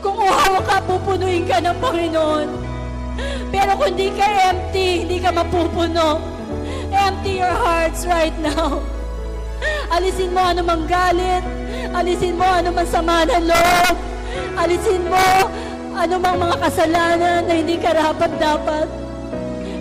[0.02, 2.48] Kung hawakan ka, pupunuin ka ng Panginoon.
[3.54, 6.18] Pero kung di ka empty, hindi ka mapupuno.
[6.90, 8.82] Empty your hearts right now.
[9.94, 11.46] Alisin mo anumang galit.
[11.94, 13.96] Alisin mo anumang sama ng loob.
[14.58, 15.46] Alisin mo
[15.98, 18.88] anumang mga kasalanan na hindi karapat dapat.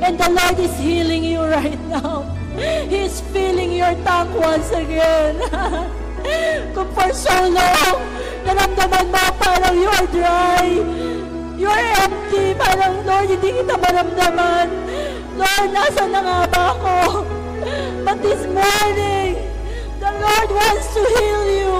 [0.00, 2.24] And the Lord is healing you right now.
[2.88, 5.36] He is filling your tank once again.
[6.74, 8.00] Kung for so long,
[8.48, 10.64] naramdaman mo parang you are dry.
[11.56, 12.56] You are empty.
[12.56, 14.66] Parang, Lord, hindi kita maramdaman.
[15.36, 16.96] Lord, nasa na nga ba ako?
[18.04, 19.36] But this morning,
[20.00, 21.76] the Lord wants to heal you.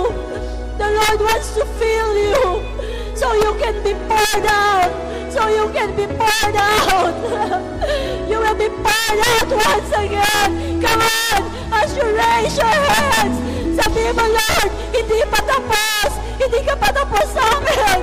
[0.76, 2.75] The Lord wants to fill you
[3.16, 4.92] so you can be poured out.
[5.32, 7.16] So you can be poured out.
[8.30, 10.80] you will be poured out once again.
[10.80, 11.40] Come on,
[11.72, 13.36] as you raise your hands.
[13.76, 16.10] Sabi mo, Lord, hindi pa tapos.
[16.36, 18.00] Hindi ka pa tapos sa akin.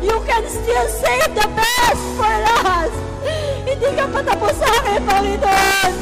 [0.00, 2.36] You can still save the best for
[2.68, 2.92] us.
[3.64, 5.92] Hindi ka pa tapos sa akin, Panginoon.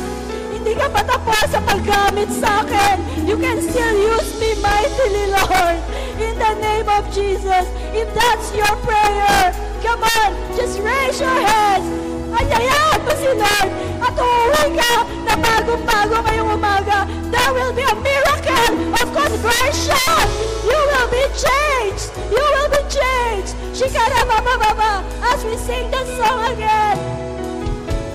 [0.54, 2.96] Hindi ka pa tapos sa paggamit sa akin.
[3.26, 6.01] You can still use me mightily, Lord.
[6.20, 7.64] In the name of Jesus.
[7.92, 9.52] If that's your prayer,
[9.82, 11.88] come on, just raise your hands.
[12.32, 13.68] Ayayahan mo si Lord
[14.00, 14.92] at uuwi ka
[15.28, 17.04] na bagong-bago ngayong umaga.
[17.28, 20.24] There will be a miracle of conversion.
[20.64, 22.08] You will be changed.
[22.32, 23.52] You will be changed.
[23.72, 24.90] Shikara baba baba
[25.32, 26.96] as we sing the song again.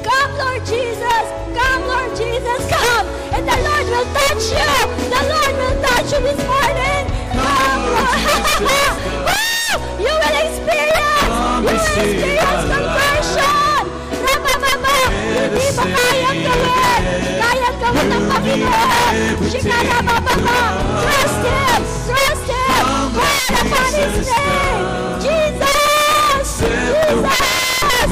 [0.06, 1.26] Come, Lord Jesus.
[1.54, 2.62] Come, Lord Jesus.
[2.70, 3.06] Come.
[3.34, 4.74] And the Lord will touch you.
[5.14, 7.07] The Lord will touch you this morning.
[7.38, 8.98] Come, Lord.
[9.28, 9.78] Woo!
[10.02, 11.30] you will experience.
[11.30, 13.82] You will experience conversion.
[14.26, 14.96] Rama mama.
[15.38, 17.02] Hindi mo kayang gawin.
[17.38, 19.14] Kayang gawin ng Panginoon.
[19.54, 20.58] Shikara baba baba.
[21.06, 21.82] Trust Him.
[22.10, 23.06] Trust Him.
[23.14, 24.82] Call upon His name.
[25.22, 26.48] Jesus.
[26.58, 27.28] Jesus.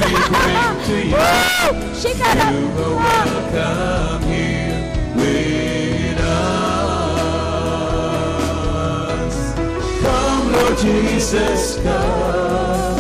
[1.15, 1.73] Woo!
[1.97, 2.47] Shikara.
[10.77, 12.99] Jesus, come.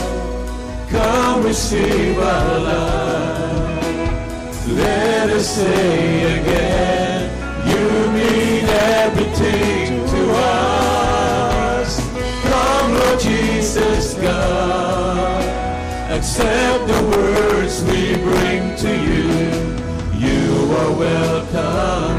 [0.89, 3.97] Come receive our love.
[4.67, 11.99] Let us say again, you mean everything to us.
[12.43, 15.43] Come, Lord Jesus, come.
[16.11, 19.29] Accept the words we bring to you.
[20.17, 22.14] You are welcome